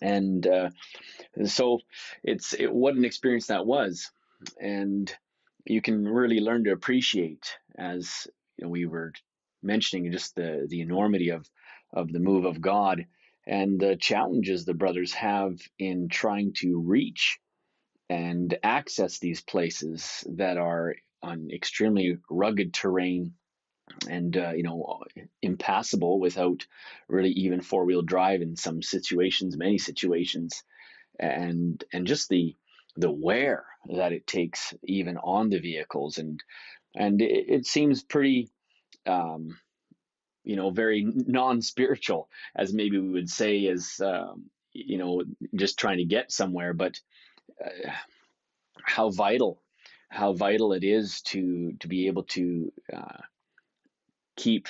And 0.00 0.46
uh, 0.46 0.70
so 1.44 1.80
it's 2.22 2.54
it, 2.54 2.72
what 2.72 2.94
an 2.94 3.04
experience 3.04 3.48
that 3.48 3.66
was. 3.66 4.10
And 4.60 5.12
you 5.66 5.82
can 5.82 6.04
really 6.04 6.40
learn 6.40 6.64
to 6.64 6.72
appreciate 6.72 7.56
as 7.76 8.26
you 8.56 8.64
know, 8.64 8.70
we 8.70 8.86
were 8.86 9.12
mentioning 9.62 10.10
just 10.10 10.34
the 10.34 10.66
the 10.68 10.80
enormity 10.80 11.30
of 11.30 11.46
of 11.92 12.12
the 12.12 12.18
move 12.18 12.44
of 12.44 12.60
god 12.60 13.06
and 13.46 13.78
the 13.78 13.96
challenges 13.96 14.64
the 14.64 14.74
brothers 14.74 15.12
have 15.12 15.58
in 15.78 16.08
trying 16.08 16.52
to 16.54 16.80
reach 16.80 17.38
and 18.08 18.58
access 18.62 19.18
these 19.18 19.40
places 19.40 20.24
that 20.36 20.56
are 20.58 20.94
on 21.22 21.50
extremely 21.52 22.18
rugged 22.30 22.74
terrain 22.74 23.34
and 24.08 24.36
uh, 24.36 24.52
you 24.52 24.62
know 24.62 25.02
impassable 25.42 26.20
without 26.20 26.66
really 27.08 27.30
even 27.30 27.60
four 27.60 27.84
wheel 27.84 28.02
drive 28.02 28.42
in 28.42 28.56
some 28.56 28.82
situations 28.82 29.56
many 29.56 29.78
situations. 29.78 30.62
And 31.18 31.82
and 31.92 32.06
just 32.06 32.28
the 32.28 32.56
the 32.96 33.10
wear 33.10 33.64
that 33.96 34.12
it 34.12 34.26
takes 34.26 34.74
even 34.84 35.16
on 35.16 35.48
the 35.48 35.58
vehicles. 35.58 36.18
And 36.18 36.42
and 36.94 37.20
it, 37.20 37.46
it 37.48 37.66
seems 37.66 38.02
pretty 38.02 38.50
um, 39.06 39.58
you 40.44 40.56
know 40.56 40.70
very 40.70 41.04
non-spiritual 41.04 42.28
as 42.56 42.72
maybe 42.72 42.98
we 42.98 43.10
would 43.10 43.30
say 43.30 43.66
as 43.66 44.00
um, 44.00 44.46
you 44.72 44.98
know 44.98 45.22
just 45.54 45.78
trying 45.78 45.98
to 45.98 46.04
get 46.04 46.32
somewhere. 46.32 46.72
But 46.72 46.98
uh, 47.64 47.90
how 48.82 49.10
vital 49.10 49.60
how 50.12 50.34
vital 50.34 50.74
it 50.74 50.84
is 50.84 51.22
to 51.22 51.72
to 51.80 51.88
be 51.88 52.06
able 52.06 52.24
to 52.24 52.70
uh, 52.92 53.22
keep 54.36 54.68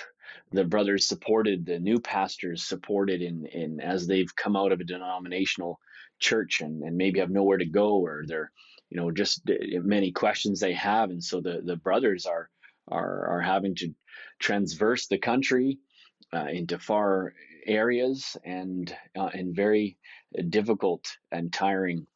the 0.52 0.64
brothers 0.64 1.06
supported, 1.06 1.66
the 1.66 1.80
new 1.80 1.98
pastors 1.98 2.62
supported 2.62 3.20
in 3.22 3.46
in 3.46 3.80
as 3.80 4.06
they've 4.06 4.34
come 4.36 4.56
out 4.56 4.72
of 4.72 4.80
a 4.80 4.84
denominational 4.84 5.80
church 6.20 6.60
and, 6.60 6.82
and 6.84 6.96
maybe 6.96 7.18
have 7.18 7.30
nowhere 7.30 7.58
to 7.58 7.66
go 7.66 7.98
or 7.98 8.22
they're 8.26 8.52
you 8.88 8.96
know 8.96 9.10
just 9.10 9.42
many 9.82 10.12
questions 10.12 10.60
they 10.60 10.74
have 10.74 11.10
and 11.10 11.22
so 11.22 11.40
the 11.40 11.60
the 11.64 11.76
brothers 11.76 12.24
are 12.26 12.48
are 12.86 13.26
are 13.26 13.40
having 13.40 13.74
to 13.74 13.92
transverse 14.38 15.08
the 15.08 15.18
country 15.18 15.78
uh, 16.32 16.46
into 16.46 16.78
far 16.78 17.34
areas 17.66 18.36
and 18.44 18.94
uh, 19.18 19.30
and 19.34 19.56
very 19.56 19.98
difficult 20.48 21.04
and 21.32 21.52
tiring 21.52 22.06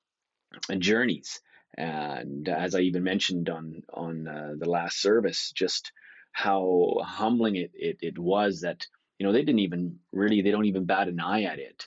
journeys. 0.79 1.41
And 1.77 2.49
as 2.49 2.75
I 2.75 2.81
even 2.81 3.03
mentioned 3.03 3.49
on 3.51 3.83
on 3.93 4.29
uh, 4.29 4.53
the 4.59 4.69
last 4.71 5.01
service, 5.01 5.53
just 5.55 5.93
how 6.33 7.01
humbling 7.05 7.57
it, 7.57 7.73
it 7.75 7.99
it 8.03 8.19
was 8.19 8.62
that 8.62 8.87
you 9.19 9.27
know 9.27 9.33
they 9.33 9.43
didn't 9.43 9.61
even 9.61 9.99
really 10.12 10.43
they 10.43 10.51
don't 10.51 10.67
even 10.67 10.87
bat 10.87 11.09
an 11.09 11.21
eye 11.21 11.45
at 11.45 11.59
it. 11.59 11.87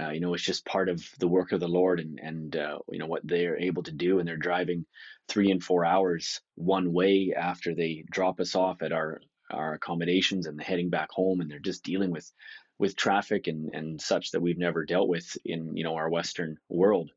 Uh, 0.00 0.10
you 0.10 0.20
know, 0.20 0.34
it's 0.34 0.44
just 0.44 0.66
part 0.66 0.88
of 0.90 1.02
the 1.18 1.28
work 1.28 1.52
of 1.52 1.60
the 1.60 1.68
Lord 1.68 2.00
and 2.00 2.18
and 2.22 2.56
uh, 2.56 2.78
you 2.90 2.98
know 2.98 3.06
what 3.06 3.26
they're 3.26 3.58
able 3.58 3.82
to 3.84 3.92
do, 3.92 4.18
and 4.18 4.28
they're 4.28 4.36
driving 4.36 4.86
three 5.28 5.50
and 5.50 5.62
four 5.62 5.84
hours 5.84 6.40
one 6.54 6.92
way 6.92 7.34
after 7.36 7.74
they 7.74 8.04
drop 8.10 8.40
us 8.40 8.54
off 8.54 8.82
at 8.82 8.92
our 8.92 9.20
our 9.50 9.74
accommodations 9.74 10.46
and 10.46 10.60
heading 10.62 10.90
back 10.90 11.10
home, 11.10 11.40
and 11.40 11.50
they're 11.50 11.58
just 11.58 11.84
dealing 11.84 12.10
with 12.10 12.30
with 12.78 12.96
traffic 12.96 13.46
and 13.46 13.74
and 13.74 14.00
such 14.00 14.32
that 14.32 14.42
we've 14.42 14.58
never 14.58 14.84
dealt 14.84 15.08
with 15.08 15.36
in 15.44 15.76
you 15.76 15.84
know 15.84 15.96
our 15.96 16.10
Western 16.10 16.58
world. 16.68 17.10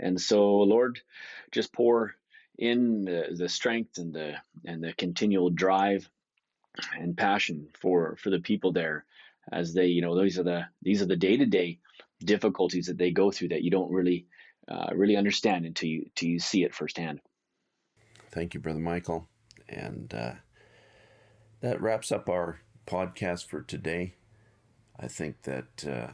And 0.00 0.20
so, 0.20 0.56
Lord, 0.56 1.00
just 1.52 1.72
pour 1.72 2.14
in 2.58 3.04
the, 3.04 3.34
the 3.36 3.48
strength 3.48 3.98
and 3.98 4.12
the 4.12 4.34
and 4.64 4.82
the 4.82 4.92
continual 4.92 5.50
drive 5.50 6.08
and 6.98 7.16
passion 7.16 7.68
for 7.80 8.16
for 8.16 8.30
the 8.30 8.38
people 8.38 8.72
there 8.72 9.04
as 9.50 9.72
they 9.72 9.86
you 9.86 10.02
know 10.02 10.20
these 10.20 10.38
are 10.38 10.42
the 10.42 10.66
these 10.82 11.00
are 11.02 11.06
the 11.06 11.16
day-to-day 11.16 11.78
difficulties 12.20 12.86
that 12.86 12.98
they 12.98 13.10
go 13.10 13.30
through 13.30 13.48
that 13.48 13.62
you 13.62 13.70
don't 13.70 13.90
really 13.90 14.26
uh, 14.68 14.90
really 14.94 15.16
understand 15.16 15.64
until 15.64 15.88
you 15.88 16.02
until 16.06 16.28
you 16.28 16.38
see 16.38 16.62
it 16.62 16.74
firsthand. 16.74 17.20
Thank 18.30 18.54
you 18.54 18.60
brother 18.60 18.78
michael. 18.78 19.28
And 19.68 20.12
uh, 20.12 20.32
that 21.60 21.80
wraps 21.80 22.12
up 22.12 22.28
our 22.28 22.60
podcast 22.86 23.46
for 23.46 23.62
today. 23.62 24.14
I 24.98 25.08
think 25.08 25.42
that 25.42 25.86
uh, 25.86 26.12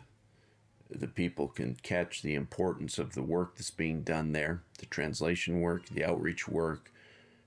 the 0.90 1.08
people 1.08 1.48
can 1.48 1.76
catch 1.82 2.22
the 2.22 2.34
importance 2.34 2.98
of 2.98 3.14
the 3.14 3.22
work 3.22 3.56
that's 3.56 3.70
being 3.70 4.02
done 4.02 4.32
there 4.32 4.62
the 4.78 4.86
translation 4.86 5.60
work, 5.60 5.86
the 5.88 6.04
outreach 6.04 6.46
work. 6.46 6.92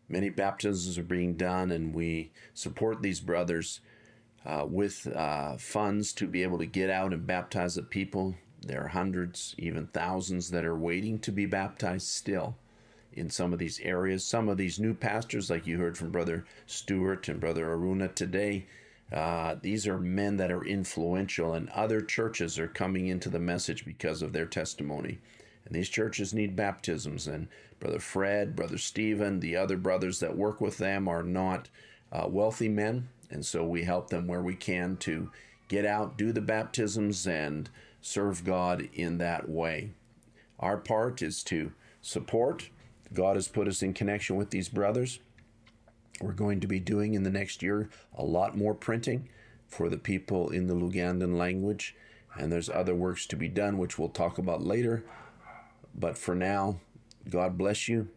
Many 0.08 0.30
baptisms 0.30 0.98
are 0.98 1.04
being 1.04 1.36
done, 1.36 1.72
and 1.72 1.94
we 1.94 2.32
support 2.56 3.02
these 3.02 3.20
brothers 3.20 3.82
uh, 4.46 4.66
with 4.68 5.06
uh, 5.16 5.58
funds 5.58 6.12
to 6.14 6.26
be 6.26 6.42
able 6.42 6.58
to 6.58 6.66
get 6.66 6.90
out 6.90 7.14
and 7.14 7.28
baptize 7.28 7.76
the 7.76 7.84
people. 7.84 8.36
There 8.62 8.84
are 8.84 8.88
hundreds, 8.88 9.54
even 9.58 9.88
thousands, 9.88 10.50
that 10.50 10.66
are 10.66 10.76
waiting 10.76 11.20
to 11.20 11.32
be 11.32 11.46
baptized 11.46 12.08
still 12.08 12.56
in 13.14 13.30
some 13.30 13.54
of 13.54 13.60
these 13.60 13.80
areas. 13.82 14.26
Some 14.26 14.50
of 14.50 14.58
these 14.58 14.80
new 14.80 14.94
pastors, 14.94 15.50
like 15.50 15.68
you 15.68 15.78
heard 15.78 15.98
from 15.98 16.10
Brother 16.10 16.46
Stewart 16.66 17.28
and 17.30 17.40
Brother 17.40 17.68
Aruna 17.68 18.14
today, 18.14 18.66
uh, 19.12 19.56
these 19.62 19.88
are 19.88 20.00
men 20.00 20.38
that 20.38 20.52
are 20.52 20.64
influential, 20.64 21.54
and 21.54 21.70
other 21.70 22.02
churches 22.02 22.60
are 22.60 22.68
coming 22.68 23.08
into 23.08 23.30
the 23.30 23.40
message 23.40 23.86
because 23.86 24.22
of 24.22 24.34
their 24.34 24.46
testimony. 24.46 25.20
And 25.66 25.76
these 25.76 25.90
churches 25.90 26.34
need 26.34 26.56
baptisms. 26.56 27.28
And 27.28 27.48
Brother 27.80 28.00
Fred, 28.00 28.56
Brother 28.56 28.78
Stephen, 28.78 29.40
the 29.40 29.56
other 29.56 29.78
brothers 29.78 30.20
that 30.20 30.38
work 30.38 30.62
with 30.62 30.78
them 30.78 31.08
are 31.08 31.24
not 31.24 31.70
uh, 32.12 32.28
wealthy 32.28 32.70
men. 32.70 33.10
And 33.32 33.46
so 33.46 33.64
we 33.64 33.84
help 33.84 34.10
them 34.10 34.28
where 34.28 34.42
we 34.42 34.56
can 34.56 34.98
to 34.98 35.32
get 35.68 35.86
out, 35.86 36.18
do 36.18 36.32
the 36.32 36.42
baptisms, 36.42 37.28
and 37.28 37.70
serve 38.02 38.44
God 38.44 38.90
in 38.94 39.18
that 39.20 39.48
way. 39.48 39.92
Our 40.60 40.78
part 40.78 41.22
is 41.22 41.44
to 41.44 41.72
support. 42.02 42.70
God 43.14 43.36
has 43.36 43.48
put 43.48 43.68
us 43.68 43.82
in 43.82 43.94
connection 43.94 44.36
with 44.36 44.50
these 44.50 44.70
brothers. 44.70 45.20
We're 46.22 46.34
going 46.34 46.60
to 46.62 46.68
be 46.68 46.80
doing 46.80 47.14
in 47.14 47.24
the 47.24 47.30
next 47.30 47.62
year 47.64 47.90
a 48.18 48.24
lot 48.24 48.58
more 48.58 48.74
printing 48.74 49.30
for 49.68 49.90
the 49.90 49.98
people 49.98 50.50
in 50.50 50.68
the 50.68 50.74
Lugandan 50.74 51.38
language, 51.38 51.96
and 52.38 52.52
there's 52.52 52.70
other 52.70 52.96
works 52.96 53.26
to 53.28 53.36
be 53.36 53.48
done, 53.48 53.78
which 53.78 53.98
we'll 53.98 54.10
talk 54.10 54.38
about 54.38 54.64
later. 54.64 55.04
But 55.96 56.18
for 56.18 56.36
now, 56.36 56.80
God 57.30 57.58
bless 57.58 57.88
you. 57.88 58.10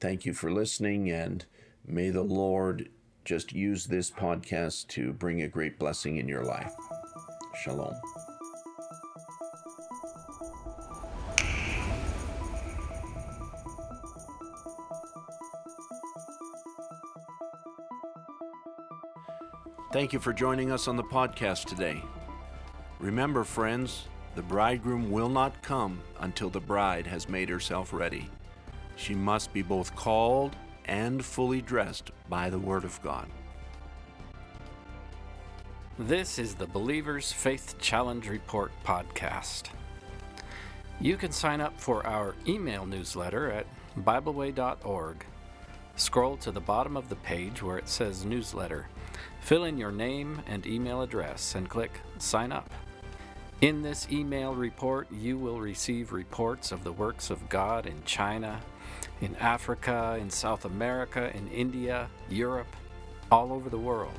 Thank 0.00 0.24
you 0.24 0.34
for 0.34 0.50
listening, 0.50 1.10
and 1.10 1.44
may 1.86 2.10
the 2.10 2.22
Lord 2.22 2.88
just 3.24 3.52
use 3.52 3.86
this 3.86 4.10
podcast 4.10 4.88
to 4.88 5.12
bring 5.12 5.42
a 5.42 5.48
great 5.48 5.78
blessing 5.78 6.16
in 6.16 6.28
your 6.28 6.44
life. 6.44 6.72
Shalom. 7.62 7.94
Thank 19.94 20.12
you 20.12 20.18
for 20.18 20.32
joining 20.32 20.72
us 20.72 20.88
on 20.88 20.96
the 20.96 21.04
podcast 21.04 21.66
today. 21.66 22.02
Remember, 22.98 23.44
friends, 23.44 24.08
the 24.34 24.42
bridegroom 24.42 25.08
will 25.08 25.28
not 25.28 25.62
come 25.62 26.00
until 26.18 26.50
the 26.50 26.58
bride 26.58 27.06
has 27.06 27.28
made 27.28 27.48
herself 27.48 27.92
ready. 27.92 28.28
She 28.96 29.14
must 29.14 29.52
be 29.52 29.62
both 29.62 29.94
called 29.94 30.56
and 30.86 31.24
fully 31.24 31.60
dressed 31.60 32.10
by 32.28 32.50
the 32.50 32.58
Word 32.58 32.82
of 32.82 33.00
God. 33.02 33.28
This 35.96 36.40
is 36.40 36.56
the 36.56 36.66
Believer's 36.66 37.30
Faith 37.30 37.76
Challenge 37.78 38.28
Report 38.28 38.72
podcast. 38.84 39.68
You 41.00 41.16
can 41.16 41.30
sign 41.30 41.60
up 41.60 41.80
for 41.80 42.04
our 42.04 42.34
email 42.48 42.84
newsletter 42.84 43.48
at 43.48 43.66
BibleWay.org. 44.00 45.24
Scroll 45.94 46.36
to 46.38 46.50
the 46.50 46.60
bottom 46.60 46.96
of 46.96 47.08
the 47.08 47.14
page 47.14 47.62
where 47.62 47.78
it 47.78 47.88
says 47.88 48.24
Newsletter. 48.24 48.88
Fill 49.40 49.64
in 49.64 49.78
your 49.78 49.92
name 49.92 50.42
and 50.46 50.66
email 50.66 51.02
address 51.02 51.54
and 51.54 51.68
click 51.68 52.00
Sign 52.18 52.52
Up. 52.52 52.70
In 53.60 53.82
this 53.82 54.08
email 54.10 54.54
report, 54.54 55.10
you 55.12 55.38
will 55.38 55.60
receive 55.60 56.12
reports 56.12 56.72
of 56.72 56.84
the 56.84 56.92
works 56.92 57.30
of 57.30 57.48
God 57.48 57.86
in 57.86 58.02
China, 58.04 58.60
in 59.20 59.36
Africa, 59.36 60.18
in 60.20 60.28
South 60.30 60.64
America, 60.64 61.30
in 61.36 61.48
India, 61.48 62.08
Europe, 62.28 62.74
all 63.30 63.52
over 63.52 63.70
the 63.70 63.78
world. 63.78 64.18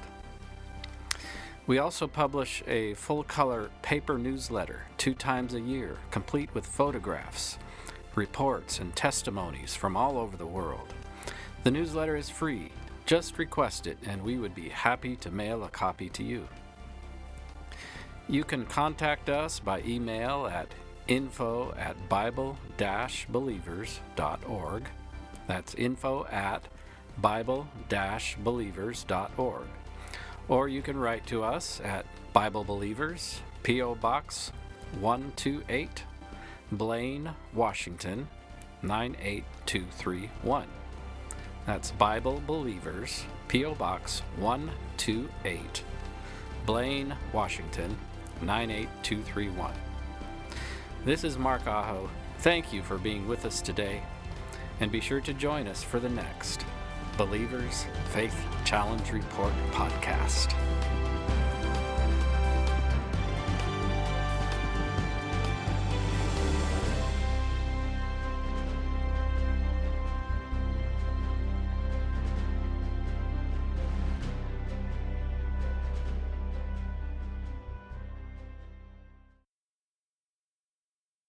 We 1.67 1.79
also 1.79 2.07
publish 2.07 2.63
a 2.67 2.93
full 2.93 3.23
color 3.23 3.71
paper 3.81 4.17
newsletter 4.17 4.85
two 4.97 5.15
times 5.15 5.53
a 5.53 5.59
year, 5.59 5.97
complete 6.11 6.53
with 6.53 6.65
photographs, 6.65 7.57
reports, 8.13 8.79
and 8.79 8.95
testimonies 8.95 9.75
from 9.75 9.97
all 9.97 10.17
over 10.17 10.37
the 10.37 10.45
world. 10.45 10.93
The 11.63 11.71
newsletter 11.71 12.15
is 12.15 12.29
free. 12.29 12.71
Just 13.05 13.37
request 13.37 13.85
it, 13.85 13.97
and 14.05 14.23
we 14.23 14.37
would 14.37 14.55
be 14.55 14.69
happy 14.69 15.15
to 15.17 15.29
mail 15.29 15.63
a 15.63 15.69
copy 15.69 16.09
to 16.09 16.23
you. 16.23 16.47
You 18.27 18.43
can 18.43 18.65
contact 18.65 19.29
us 19.29 19.59
by 19.59 19.81
email 19.85 20.47
at 20.47 20.67
info 21.07 21.73
at 21.77 22.09
bible 22.09 22.57
believers.org. 23.29 24.83
That's 25.47 25.75
info 25.75 26.25
at 26.31 26.67
bible 27.19 27.67
believers.org. 28.43 29.67
Or 30.47 30.67
you 30.67 30.81
can 30.81 30.97
write 30.97 31.25
to 31.27 31.43
us 31.43 31.81
at 31.83 32.05
Bible 32.33 32.63
Believers, 32.63 33.41
P.O. 33.63 33.95
Box 33.95 34.51
128, 34.99 36.03
Blaine, 36.71 37.31
Washington 37.53 38.27
98231. 38.83 40.67
That's 41.65 41.89
Bible 41.89 42.43
Believers, 42.45 43.23
P.O. 43.47 43.73
Box 43.73 44.21
128, 44.37 45.83
Blaine, 46.67 47.15
Washington 47.33 47.97
98231. 48.43 49.73
This 51.05 51.23
is 51.23 51.39
Mark 51.39 51.65
Aho. 51.65 52.07
Thank 52.37 52.71
you 52.71 52.83
for 52.83 52.99
being 52.99 53.27
with 53.27 53.45
us 53.45 53.61
today, 53.61 54.03
and 54.79 54.91
be 54.91 54.99
sure 54.99 55.21
to 55.21 55.33
join 55.33 55.67
us 55.67 55.81
for 55.81 55.99
the 55.99 56.09
next 56.09 56.63
Believers 57.17 57.87
Faith 58.11 58.37
Challenge 58.63 59.11
Report 59.11 59.53
podcast. 59.71 60.53